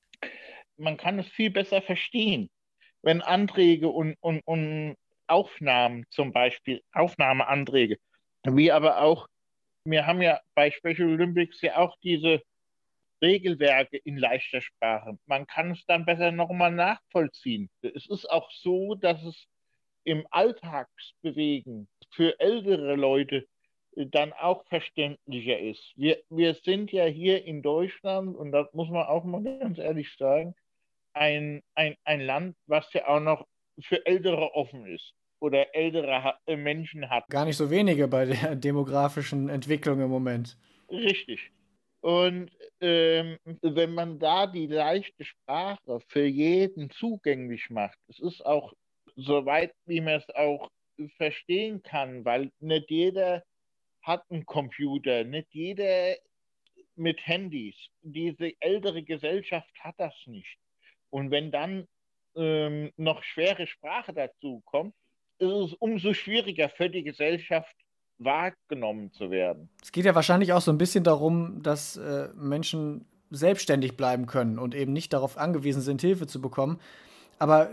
Man 0.77 0.97
kann 0.97 1.19
es 1.19 1.27
viel 1.29 1.51
besser 1.51 1.83
verstehen 1.83 2.49
wenn 3.05 3.21
Anträge 3.21 3.89
und, 3.89 4.17
und, 4.21 4.41
und 4.47 4.97
Aufnahmen 5.27 6.07
zum 6.11 6.33
Beispiel, 6.33 6.83
Aufnahmeanträge, 6.93 7.99
wie 8.45 8.73
aber 8.73 9.01
auch, 9.01 9.29
wir 9.85 10.07
haben 10.07 10.23
ja 10.23 10.41
bei 10.55 10.71
Special 10.71 11.09
Olympics 11.09 11.61
ja 11.61 11.77
auch 11.77 11.97
diese 12.03 12.43
Regelwerke 13.25 13.97
in 13.97 14.19
leichter 14.19 14.61
Sprache. 14.61 15.19
Man 15.27 15.47
kann 15.47 15.71
es 15.73 15.85
dann 15.87 16.05
besser 16.05 16.31
nochmal 16.31 16.73
nachvollziehen. 16.73 17.71
Es 17.81 18.07
ist 18.09 18.31
auch 18.31 18.51
so, 18.51 18.95
dass 18.95 19.23
es 19.23 19.47
im 20.05 20.27
Alltagsbewegen 20.31 21.89
für 22.11 22.39
ältere 22.39 22.95
Leute 22.95 23.47
dann 23.97 24.33
auch 24.33 24.67
verständlicher 24.67 25.59
ist. 25.59 25.93
Wir, 25.97 26.19
wir 26.29 26.55
sind 26.55 26.93
ja 26.93 27.05
hier 27.05 27.45
in 27.45 27.63
Deutschland, 27.63 28.37
und 28.37 28.53
das 28.53 28.73
muss 28.73 28.91
man 28.91 29.07
auch 29.07 29.25
mal 29.25 29.43
ganz 29.43 29.79
ehrlich 29.79 30.15
sagen, 30.19 30.55
ein, 31.15 31.63
ein, 31.75 31.97
ein 32.05 32.21
Land, 32.21 32.57
was 32.67 32.93
ja 32.93 33.07
auch 33.07 33.21
noch 33.21 33.47
für 33.81 34.05
Ältere 34.05 34.55
offen 34.55 34.87
ist 34.87 35.15
oder 35.41 35.75
ältere 35.75 36.35
äh, 36.47 36.57
Menschen 36.57 37.09
hat. 37.09 37.29
Gar 37.29 37.45
nicht 37.45 37.57
so 37.57 37.71
wenige 37.71 38.09
bei 38.09 38.25
der 38.25 38.57
demografischen 38.57 39.49
Entwicklung 39.49 40.01
im 40.01 40.11
Moment. 40.11 40.57
Richtig. 40.91 41.53
Und 42.01 42.51
ähm, 42.85 43.39
wenn 43.63 43.95
man 43.95 44.19
da 44.19 44.47
die 44.47 44.67
leichte 44.67 45.25
Sprache 45.25 46.01
für 46.09 46.27
jeden 46.27 46.91
zugänglich 46.91 47.71
macht, 47.71 47.99
es 48.09 48.21
ist 48.21 48.45
auch 48.45 48.75
so 49.17 49.47
weit, 49.47 49.73
wie 49.87 50.03
man 50.03 50.15
es 50.21 50.29
auch 50.35 50.71
verstehen 51.17 51.83
kann, 51.83 52.25
weil 52.27 52.53
nicht 52.61 52.91
jeder 52.91 53.43
hat 54.03 54.23
einen 54.31 54.45
Computer, 54.45 55.25
nicht 55.25 55.49
jeder 55.53 56.17
mit 56.95 57.27
Handys. 57.27 57.75
Diese 58.03 58.53
ältere 58.61 59.03
Gesellschaft 59.03 59.73
hat 59.81 59.95
das 59.97 60.15
nicht. 60.27 60.59
Und 61.09 61.31
wenn 61.31 61.51
dann 61.51 61.89
ähm, 62.37 62.93
noch 62.99 63.23
schwere 63.23 63.67
Sprache 63.67 64.13
dazu 64.13 64.61
kommt, 64.67 64.95
ist 65.39 65.51
es 65.51 65.73
umso 65.75 66.13
schwieriger 66.13 66.69
für 66.69 66.91
die 66.91 67.03
Gesellschaft 67.03 67.75
wahrgenommen 68.19 69.13
zu 69.13 69.31
werden. 69.31 69.69
Es 69.83 69.93
geht 69.93 70.05
ja 70.05 70.15
wahrscheinlich 70.15 70.53
auch 70.53 70.61
so 70.61 70.71
ein 70.71 70.79
bisschen 70.79 71.05
darum, 71.05 71.63
dass 71.63 71.97
äh, 71.97 72.29
Menschen 72.35 73.07
selbstständig 73.31 73.97
bleiben 73.97 74.27
können 74.27 74.59
und 74.59 74.75
eben 74.75 74.93
nicht 74.93 75.13
darauf 75.13 75.37
angewiesen 75.39 75.83
sind, 75.83 76.01
Hilfe 76.01 76.27
zu 76.27 76.41
bekommen. 76.41 76.79
Aber 77.39 77.71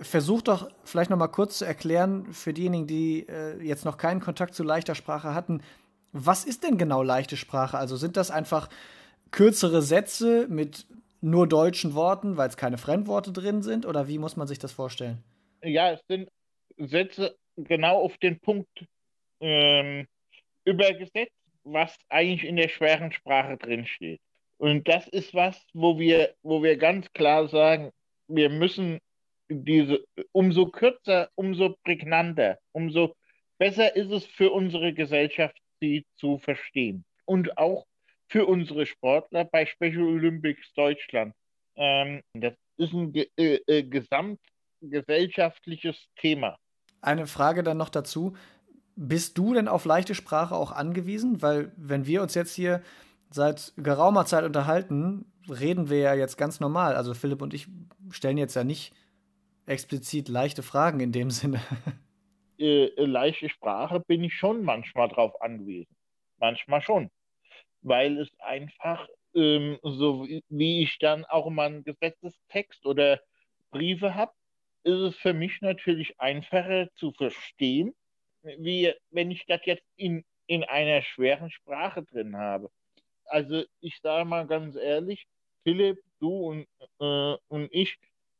versuch 0.00 0.42
doch 0.42 0.70
vielleicht 0.84 1.10
noch 1.10 1.18
mal 1.18 1.28
kurz 1.28 1.58
zu 1.58 1.64
erklären 1.64 2.32
für 2.32 2.52
diejenigen, 2.52 2.86
die 2.86 3.26
äh, 3.28 3.60
jetzt 3.62 3.84
noch 3.84 3.98
keinen 3.98 4.20
Kontakt 4.20 4.54
zu 4.54 4.62
leichter 4.62 4.94
Sprache 4.94 5.34
hatten, 5.34 5.62
was 6.12 6.44
ist 6.44 6.64
denn 6.64 6.78
genau 6.78 7.02
leichte 7.02 7.36
Sprache? 7.36 7.78
Also 7.78 7.96
sind 7.96 8.16
das 8.16 8.30
einfach 8.30 8.68
kürzere 9.30 9.82
Sätze 9.82 10.46
mit 10.48 10.86
nur 11.20 11.46
deutschen 11.46 11.94
Worten, 11.94 12.36
weil 12.36 12.48
es 12.48 12.56
keine 12.56 12.78
Fremdworte 12.78 13.32
drin 13.32 13.62
sind? 13.62 13.86
Oder 13.86 14.08
wie 14.08 14.18
muss 14.18 14.36
man 14.36 14.48
sich 14.48 14.58
das 14.58 14.72
vorstellen? 14.72 15.22
Ja, 15.62 15.92
es 15.92 16.00
sind 16.08 16.30
Sätze 16.78 17.36
genau 17.56 18.00
auf 18.00 18.16
den 18.18 18.40
Punkt 18.40 18.86
ähm, 19.40 20.06
übergesetzt, 20.64 21.32
was 21.64 21.96
eigentlich 22.08 22.44
in 22.44 22.56
der 22.56 22.68
schweren 22.68 23.12
Sprache 23.12 23.56
drin 23.56 23.86
steht. 23.86 24.20
Und 24.58 24.88
das 24.88 25.08
ist 25.08 25.34
was, 25.34 25.60
wo 25.72 25.98
wir, 25.98 26.34
wo 26.42 26.62
wir 26.62 26.76
ganz 26.76 27.10
klar 27.12 27.48
sagen, 27.48 27.90
wir 28.28 28.50
müssen 28.50 29.00
diese, 29.48 30.04
umso 30.32 30.66
kürzer, 30.66 31.30
umso 31.34 31.76
prägnanter, 31.84 32.58
umso 32.72 33.16
besser 33.58 33.96
ist 33.96 34.10
es 34.10 34.26
für 34.26 34.50
unsere 34.50 34.92
Gesellschaft, 34.92 35.56
sie 35.80 36.04
zu 36.16 36.38
verstehen. 36.38 37.04
Und 37.24 37.56
auch 37.58 37.86
für 38.28 38.46
unsere 38.46 38.86
Sportler 38.86 39.44
bei 39.44 39.66
Special 39.66 40.02
Olympics 40.02 40.72
Deutschland. 40.74 41.34
Ähm, 41.76 42.22
das 42.34 42.54
ist 42.76 42.92
ein 42.92 43.12
ge 43.12 43.28
äh, 43.36 43.58
äh, 43.66 43.82
gesamtgesellschaftliches 43.82 46.06
Thema. 46.16 46.56
Eine 47.02 47.26
Frage 47.26 47.62
dann 47.62 47.78
noch 47.78 47.88
dazu. 47.88 48.36
Bist 49.02 49.38
du 49.38 49.54
denn 49.54 49.68
auf 49.68 49.84
leichte 49.84 50.14
Sprache 50.14 50.54
auch 50.54 50.72
angewiesen? 50.72 51.42
Weil 51.42 51.72
wenn 51.76 52.06
wir 52.06 52.22
uns 52.22 52.34
jetzt 52.34 52.54
hier 52.54 52.82
seit 53.30 53.72
geraumer 53.76 54.26
Zeit 54.26 54.44
unterhalten, 54.44 55.24
reden 55.48 55.88
wir 55.88 55.98
ja 55.98 56.14
jetzt 56.14 56.36
ganz 56.36 56.60
normal. 56.60 56.94
Also 56.96 57.14
Philipp 57.14 57.40
und 57.40 57.54
ich 57.54 57.66
stellen 58.10 58.38
jetzt 58.38 58.56
ja 58.56 58.64
nicht 58.64 58.92
explizit 59.66 60.28
leichte 60.28 60.62
Fragen 60.62 61.00
in 61.00 61.12
dem 61.12 61.30
Sinne. 61.30 61.60
Äh, 62.62 62.88
äh 62.88 63.06
leichte 63.06 63.48
Sprache 63.48 64.00
bin 64.00 64.22
ich 64.22 64.34
schon 64.34 64.62
manchmal 64.64 65.08
drauf 65.08 65.40
angewiesen. 65.40 65.96
Manchmal 66.38 66.82
schon 66.82 67.10
weil 67.82 68.18
es 68.18 68.28
einfach, 68.40 69.06
ähm, 69.34 69.78
so 69.82 70.26
wie 70.48 70.82
ich 70.82 70.98
dann 70.98 71.24
auch 71.24 71.48
mal 71.50 71.66
einen 71.66 71.84
Gesetzestext 71.84 72.86
oder 72.86 73.20
Briefe 73.70 74.14
habe, 74.14 74.32
ist 74.82 74.98
es 74.98 75.16
für 75.16 75.34
mich 75.34 75.60
natürlich 75.60 76.18
einfacher 76.20 76.88
zu 76.94 77.12
verstehen, 77.12 77.94
wie 78.42 78.92
wenn 79.10 79.30
ich 79.30 79.44
das 79.46 79.60
jetzt 79.64 79.84
in, 79.96 80.24
in 80.46 80.64
einer 80.64 81.02
schweren 81.02 81.50
Sprache 81.50 82.02
drin 82.02 82.36
habe. 82.36 82.70
Also 83.24 83.64
ich 83.80 84.00
sage 84.02 84.24
mal 84.24 84.46
ganz 84.46 84.76
ehrlich, 84.76 85.26
Philipp, 85.62 85.98
du 86.18 86.50
und, 86.50 86.66
äh, 87.00 87.36
und 87.48 87.68
ich, 87.72 87.98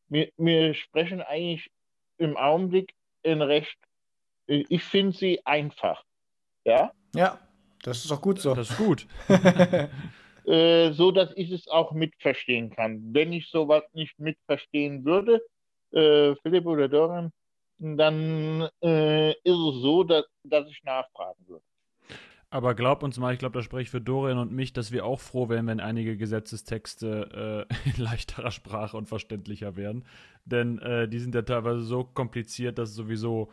wir, 0.09 0.31
wir 0.37 0.75
sprechen 0.75 1.21
eigentlich 1.21 1.71
im 2.19 2.37
Augenblick 2.37 2.93
ein 3.25 3.43
recht 3.43 3.79
ich 4.51 4.83
finde 4.83 5.17
sie 5.17 5.41
einfach. 5.47 6.03
Ja? 6.65 6.93
Ja, 7.15 7.39
das 7.83 8.05
ist 8.05 8.13
auch 8.13 8.21
gut 8.21 8.41
so. 8.41 8.55
Das 8.55 8.71
ist 8.71 8.77
gut. 8.77 9.07
äh, 10.47 10.93
so 10.93 11.13
dass 11.13 11.33
ich 11.37 11.51
es 11.51 11.69
auch 11.69 11.93
mitverstehen 11.93 12.71
kann. 12.71 13.15
Wenn 13.15 13.33
ich 13.33 13.49
sowas 13.49 13.85
nicht 13.93 14.19
mitverstehen 14.19 15.05
würde, 15.05 15.41
äh, 15.93 16.35
Philipp 16.43 16.67
oder 16.67 16.89
Dorian, 16.89 17.33
dann 17.81 18.69
äh, 18.83 19.31
ist 19.31 19.39
es 19.45 19.83
so, 19.83 20.05
dass, 20.05 20.25
dass 20.45 20.69
ich 20.69 20.83
nachfragen 20.85 21.47
würde. 21.47 21.65
Aber 22.53 22.75
glaub 22.75 23.05
uns 23.05 23.17
mal, 23.19 23.33
ich 23.33 23.39
glaube, 23.39 23.57
da 23.57 23.63
spreche 23.63 23.83
ich 23.83 23.91
für 23.91 24.01
Dorian 24.01 24.39
und 24.39 24.51
mich, 24.51 24.73
dass 24.73 24.91
wir 24.91 25.05
auch 25.05 25.21
froh 25.21 25.49
wären, 25.49 25.69
wenn 25.69 25.79
einige 25.79 26.17
Gesetzestexte 26.17 27.67
äh, 27.71 27.89
in 27.91 28.03
leichterer 28.03 28.51
Sprache 28.51 28.97
und 28.97 29.07
verständlicher 29.07 29.77
wären. 29.77 30.05
Denn 30.45 30.81
äh, 30.81 31.09
die 31.09 31.21
sind 31.21 31.35
ja 31.35 31.43
teilweise 31.43 31.83
so 31.83 32.05
kompliziert, 32.05 32.79
dass 32.79 32.91
es 32.91 32.97
sowieso 32.97 33.53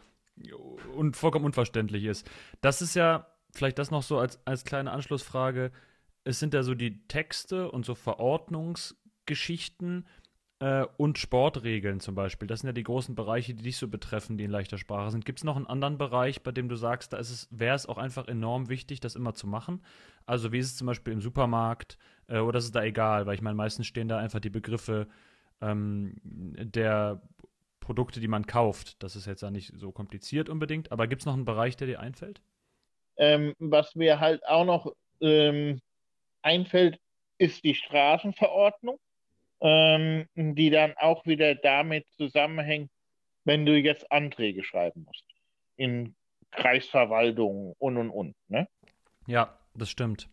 un 0.95 1.13
vollkommen 1.13 1.45
unverständlich 1.45 2.05
ist. 2.05 2.27
Das 2.61 2.81
ist 2.81 2.95
ja 2.95 3.27
vielleicht 3.51 3.77
das 3.79 3.91
noch 3.91 4.03
so 4.03 4.19
als, 4.19 4.45
als 4.45 4.65
kleine 4.65 4.91
Anschlussfrage. 4.91 5.71
Es 6.23 6.39
sind 6.39 6.53
ja 6.53 6.63
so 6.63 6.75
die 6.75 7.07
Texte 7.07 7.71
und 7.71 7.85
so 7.85 7.95
Verordnungsgeschichten, 7.95 10.05
äh, 10.59 10.85
und 10.97 11.17
Sportregeln 11.17 11.99
zum 11.99 12.15
Beispiel. 12.15 12.47
Das 12.47 12.61
sind 12.61 12.67
ja 12.67 12.73
die 12.73 12.83
großen 12.83 13.15
Bereiche, 13.15 13.53
die 13.53 13.63
dich 13.63 13.77
so 13.77 13.87
betreffen, 13.87 14.37
die 14.37 14.43
in 14.43 14.51
leichter 14.51 14.77
Sprache 14.77 15.11
sind. 15.11 15.25
Gibt 15.25 15.39
es 15.39 15.43
noch 15.43 15.55
einen 15.55 15.67
anderen 15.67 15.97
Bereich, 15.97 16.41
bei 16.41 16.51
dem 16.51 16.69
du 16.69 16.75
sagst, 16.75 17.13
da 17.13 17.19
wäre 17.51 17.75
es 17.75 17.85
auch 17.85 17.97
einfach 17.97 18.27
enorm 18.27 18.69
wichtig, 18.69 18.99
das 18.99 19.15
immer 19.15 19.33
zu 19.33 19.47
machen? 19.47 19.83
Also 20.25 20.51
wie 20.51 20.59
ist 20.59 20.67
es 20.67 20.77
zum 20.77 20.87
Beispiel 20.87 21.13
im 21.13 21.21
Supermarkt 21.21 21.97
äh, 22.27 22.39
oder 22.39 22.59
ist 22.59 22.65
es 22.65 22.71
da 22.71 22.83
egal? 22.83 23.25
Weil 23.25 23.35
ich 23.35 23.41
meine, 23.41 23.55
meistens 23.55 23.87
stehen 23.87 24.07
da 24.07 24.17
einfach 24.17 24.39
die 24.39 24.49
Begriffe 24.49 25.07
ähm, 25.61 26.15
der 26.23 27.21
Produkte, 27.79 28.19
die 28.19 28.27
man 28.27 28.45
kauft. 28.45 29.01
Das 29.01 29.15
ist 29.15 29.27
jetzt 29.27 29.41
ja 29.41 29.51
nicht 29.51 29.73
so 29.77 29.91
kompliziert 29.91 30.49
unbedingt, 30.49 30.91
aber 30.91 31.07
gibt 31.07 31.21
es 31.21 31.25
noch 31.25 31.33
einen 31.33 31.45
Bereich, 31.45 31.77
der 31.77 31.87
dir 31.87 31.99
einfällt? 31.99 32.41
Ähm, 33.17 33.53
was 33.59 33.95
mir 33.95 34.19
halt 34.19 34.45
auch 34.45 34.65
noch 34.65 34.93
ähm, 35.21 35.81
einfällt, 36.41 36.99
ist 37.37 37.63
die 37.63 37.75
Straßenverordnung 37.75 38.99
ähm, 39.61 40.27
die 40.35 40.69
dann 40.69 40.93
auch 40.97 41.25
wieder 41.25 41.55
damit 41.55 42.05
zusammenhängt, 42.17 42.91
wenn 43.43 43.65
du 43.65 43.77
jetzt 43.77 44.11
Anträge 44.11 44.63
schreiben 44.63 45.05
musst. 45.05 45.25
In 45.77 46.15
Kreisverwaltungen 46.51 47.73
und 47.77 47.97
und 47.97 48.09
und. 48.09 48.35
Ne? 48.47 48.67
Ja, 49.25 49.57
das 49.73 49.89
stimmt. 49.89 50.29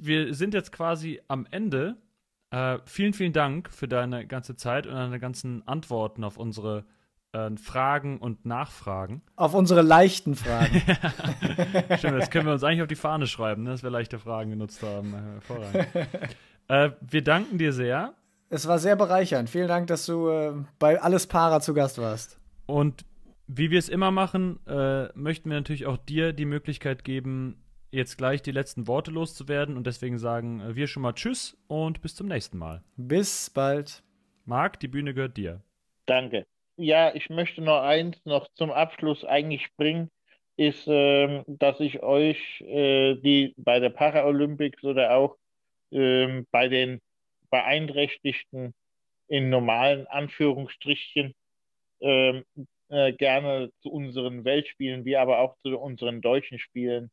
Wir 0.00 0.34
sind 0.34 0.54
jetzt 0.54 0.72
quasi 0.72 1.20
am 1.28 1.46
Ende. 1.50 1.96
Äh, 2.50 2.78
vielen, 2.86 3.12
vielen 3.12 3.32
Dank 3.32 3.70
für 3.70 3.88
deine 3.88 4.26
ganze 4.26 4.56
Zeit 4.56 4.86
und 4.86 4.94
deine 4.94 5.18
ganzen 5.18 5.66
Antworten 5.66 6.24
auf 6.24 6.38
unsere 6.38 6.86
äh, 7.32 7.50
Fragen 7.56 8.18
und 8.18 8.46
Nachfragen. 8.46 9.22
Auf 9.36 9.54
unsere 9.54 9.82
leichten 9.82 10.34
Fragen. 10.34 10.80
Stimmt, 11.98 12.18
das 12.18 12.30
können 12.30 12.46
wir 12.46 12.52
uns 12.52 12.64
eigentlich 12.64 12.82
auf 12.82 12.88
die 12.88 12.94
Fahne 12.94 13.26
schreiben, 13.26 13.64
ne, 13.64 13.70
dass 13.70 13.82
wir 13.82 13.90
leichte 13.90 14.18
Fragen 14.18 14.50
genutzt 14.50 14.82
haben. 14.82 15.40
Äh, 16.68 16.90
wir 17.00 17.22
danken 17.22 17.58
dir 17.58 17.72
sehr 17.72 18.14
es 18.50 18.66
war 18.66 18.78
sehr 18.78 18.96
bereichernd. 18.96 19.50
Vielen 19.50 19.68
Dank, 19.68 19.86
dass 19.88 20.06
du 20.06 20.28
äh, 20.28 20.52
bei 20.78 21.00
Alles 21.00 21.26
Para 21.26 21.60
zu 21.60 21.74
Gast 21.74 21.98
warst. 21.98 22.38
Und 22.66 23.04
wie 23.46 23.70
wir 23.70 23.78
es 23.78 23.88
immer 23.88 24.10
machen, 24.10 24.60
äh, 24.66 25.08
möchten 25.14 25.50
wir 25.50 25.56
natürlich 25.56 25.86
auch 25.86 25.96
dir 25.96 26.32
die 26.32 26.44
Möglichkeit 26.44 27.04
geben, 27.04 27.62
jetzt 27.90 28.18
gleich 28.18 28.42
die 28.42 28.52
letzten 28.52 28.86
Worte 28.86 29.10
loszuwerden. 29.10 29.76
Und 29.76 29.86
deswegen 29.86 30.18
sagen 30.18 30.62
wir 30.74 30.86
schon 30.86 31.02
mal 31.02 31.14
Tschüss 31.14 31.56
und 31.66 32.02
bis 32.02 32.14
zum 32.14 32.28
nächsten 32.28 32.58
Mal. 32.58 32.82
Bis 32.96 33.50
bald. 33.50 34.02
Marc, 34.44 34.80
die 34.80 34.88
Bühne 34.88 35.14
gehört 35.14 35.36
dir. 35.36 35.62
Danke. 36.06 36.46
Ja, 36.76 37.14
ich 37.14 37.28
möchte 37.28 37.60
noch 37.60 37.82
eins 37.82 38.24
noch 38.24 38.48
zum 38.54 38.70
Abschluss 38.70 39.24
eigentlich 39.24 39.66
bringen, 39.76 40.10
ist, 40.56 40.86
äh, 40.86 41.42
dass 41.46 41.80
ich 41.80 42.02
euch, 42.02 42.60
äh, 42.62 43.16
die 43.16 43.54
bei 43.56 43.80
der 43.80 43.90
Paralympics 43.90 44.84
oder 44.84 45.14
auch 45.14 45.36
ähm, 45.90 46.46
bei 46.50 46.68
den 46.68 47.00
Beeinträchtigten 47.50 48.74
in 49.28 49.50
normalen 49.50 50.06
Anführungsstrichen 50.06 51.34
ähm, 52.00 52.44
äh, 52.88 53.12
gerne 53.12 53.70
zu 53.82 53.90
unseren 53.90 54.44
Weltspielen, 54.44 55.04
wie 55.04 55.16
aber 55.16 55.40
auch 55.40 55.56
zu 55.62 55.78
unseren 55.78 56.20
deutschen 56.20 56.58
Spielen 56.58 57.10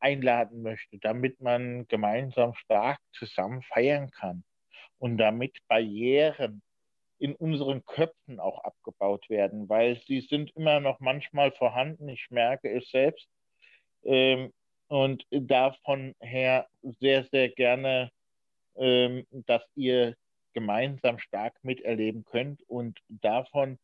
einladen 0.00 0.62
möchte, 0.62 0.98
damit 0.98 1.40
man 1.40 1.86
gemeinsam 1.88 2.54
stark 2.54 2.98
zusammen 3.12 3.62
feiern 3.62 4.10
kann 4.10 4.44
und 4.98 5.18
damit 5.18 5.58
Barrieren 5.68 6.62
in 7.18 7.34
unseren 7.34 7.84
Köpfen 7.84 8.38
auch 8.38 8.62
abgebaut 8.62 9.28
werden, 9.28 9.68
weil 9.68 10.00
sie 10.06 10.20
sind 10.20 10.54
immer 10.54 10.78
noch 10.78 11.00
manchmal 11.00 11.50
vorhanden. 11.50 12.08
Ich 12.08 12.30
merke 12.30 12.70
es 12.70 12.88
selbst. 12.90 13.28
Ähm, 14.04 14.52
und 14.86 15.26
davon 15.30 16.14
her 16.20 16.68
sehr, 17.00 17.24
sehr 17.24 17.48
gerne 17.50 18.10
ähm, 18.78 19.26
dass 19.30 19.62
ihr 19.74 20.14
gemeinsam 20.54 21.18
stark 21.18 21.54
miterleben 21.62 22.24
könnt. 22.24 22.62
Und 22.68 22.98
davon 23.08 23.78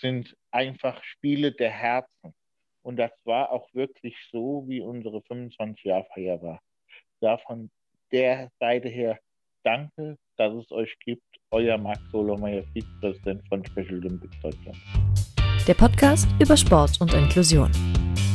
sind 0.00 0.36
einfach 0.50 1.02
Spiele 1.04 1.52
der 1.52 1.70
Herzen. 1.70 2.34
Und 2.82 2.96
das 2.96 3.12
war 3.24 3.52
auch 3.52 3.68
wirklich 3.74 4.16
so, 4.30 4.64
wie 4.66 4.80
unsere 4.80 5.18
25-Jahr-Feier 5.18 6.42
war. 6.42 6.60
Davon 7.20 7.70
der 8.10 8.50
Seite 8.58 8.88
her 8.88 9.18
danke, 9.62 10.16
dass 10.36 10.52
es 10.54 10.70
euch 10.72 10.94
gibt. 11.04 11.22
Euer 11.50 11.78
Max 11.78 12.00
Solomeyer, 12.10 12.64
Vizepräsident 12.72 13.46
von 13.48 13.64
Special 13.66 13.98
Olympics 13.98 14.40
Deutschland. 14.40 14.76
Der 15.68 15.74
Podcast 15.74 16.26
über 16.40 16.56
Sport 16.56 17.00
und 17.00 17.14
Inklusion. 17.14 17.70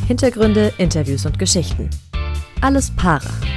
Hintergründe, 0.08 0.72
Interviews 0.78 1.26
und 1.26 1.38
Geschichten. 1.38 1.90
Alles 2.62 2.96
Para. 2.96 3.57